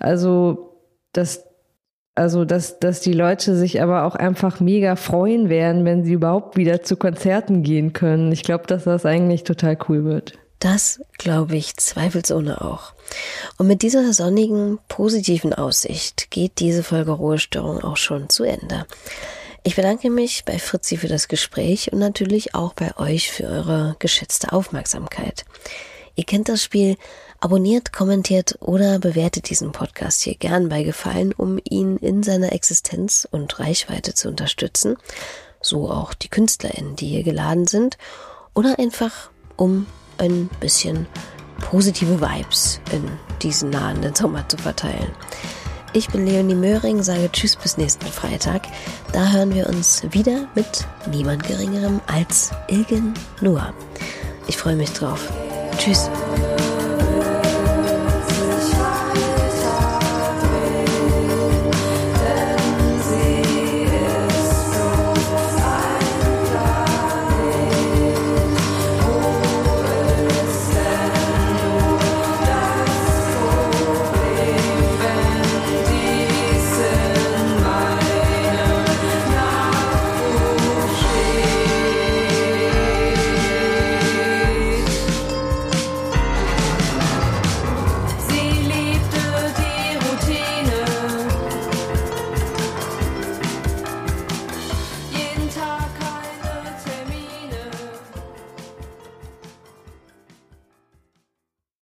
also, 0.00 0.80
dass, 1.12 1.46
also, 2.16 2.44
dass, 2.44 2.80
dass 2.80 3.00
die 3.00 3.12
Leute 3.12 3.54
sich 3.54 3.80
aber 3.80 4.02
auch 4.02 4.16
einfach 4.16 4.58
mega 4.58 4.96
freuen 4.96 5.48
werden, 5.48 5.84
wenn 5.84 6.02
sie 6.02 6.14
überhaupt 6.14 6.56
wieder 6.56 6.82
zu 6.82 6.96
Konzerten 6.96 7.62
gehen 7.62 7.92
können. 7.92 8.32
Ich 8.32 8.42
glaube, 8.42 8.66
dass 8.66 8.82
das 8.82 9.06
eigentlich 9.06 9.44
total 9.44 9.78
cool 9.88 10.04
wird. 10.04 10.32
Das 10.58 11.00
glaube 11.18 11.56
ich 11.56 11.76
zweifelsohne 11.76 12.62
auch. 12.62 12.94
Und 13.58 13.66
mit 13.66 13.82
dieser 13.82 14.12
sonnigen, 14.12 14.78
positiven 14.88 15.52
Aussicht 15.52 16.30
geht 16.30 16.58
diese 16.58 16.82
Folge 16.82 17.12
Ruhestörung 17.12 17.82
auch 17.84 17.96
schon 17.96 18.30
zu 18.30 18.44
Ende. 18.44 18.86
Ich 19.62 19.76
bedanke 19.76 20.10
mich 20.10 20.44
bei 20.44 20.58
Fritzi 20.58 20.96
für 20.96 21.08
das 21.08 21.28
Gespräch 21.28 21.92
und 21.92 21.98
natürlich 21.98 22.54
auch 22.54 22.74
bei 22.74 22.96
euch 22.98 23.30
für 23.30 23.44
eure 23.44 23.96
geschätzte 23.98 24.52
Aufmerksamkeit. 24.52 25.44
Ihr 26.16 26.24
kennt 26.24 26.48
das 26.48 26.62
Spiel. 26.62 26.96
Abonniert, 27.40 27.92
kommentiert 27.92 28.56
oder 28.60 28.98
bewertet 28.98 29.50
diesen 29.50 29.72
Podcast 29.72 30.22
hier 30.22 30.34
gern 30.34 30.68
bei 30.68 30.82
Gefallen, 30.82 31.32
um 31.32 31.58
ihn 31.62 31.98
in 31.98 32.22
seiner 32.22 32.52
Existenz 32.52 33.28
und 33.30 33.58
Reichweite 33.58 34.14
zu 34.14 34.28
unterstützen. 34.28 34.96
So 35.60 35.90
auch 35.90 36.14
die 36.14 36.28
KünstlerInnen, 36.28 36.96
die 36.96 37.08
hier 37.08 37.22
geladen 37.22 37.66
sind. 37.66 37.98
Oder 38.54 38.78
einfach, 38.78 39.30
um 39.56 39.86
ein 40.18 40.48
bisschen 40.60 41.06
positive 41.60 42.20
Vibes 42.20 42.80
in 42.92 43.08
diesen 43.42 43.70
nahenden 43.70 44.14
Sommer 44.14 44.48
zu 44.48 44.56
verteilen. 44.56 45.10
Ich 45.92 46.08
bin 46.08 46.26
Leonie 46.26 46.56
Möhring, 46.56 47.04
sage 47.04 47.30
Tschüss 47.30 47.54
bis 47.54 47.76
nächsten 47.76 48.06
Freitag. 48.06 48.62
Da 49.12 49.30
hören 49.30 49.54
wir 49.54 49.68
uns 49.68 50.02
wieder 50.10 50.48
mit 50.56 50.86
niemand 51.08 51.44
Geringerem 51.44 52.00
als 52.08 52.50
Ilgen 52.68 53.14
Noah. 53.40 53.72
Ich 54.48 54.56
freue 54.56 54.76
mich 54.76 54.92
drauf. 54.92 55.32
Tschüss. 55.78 56.10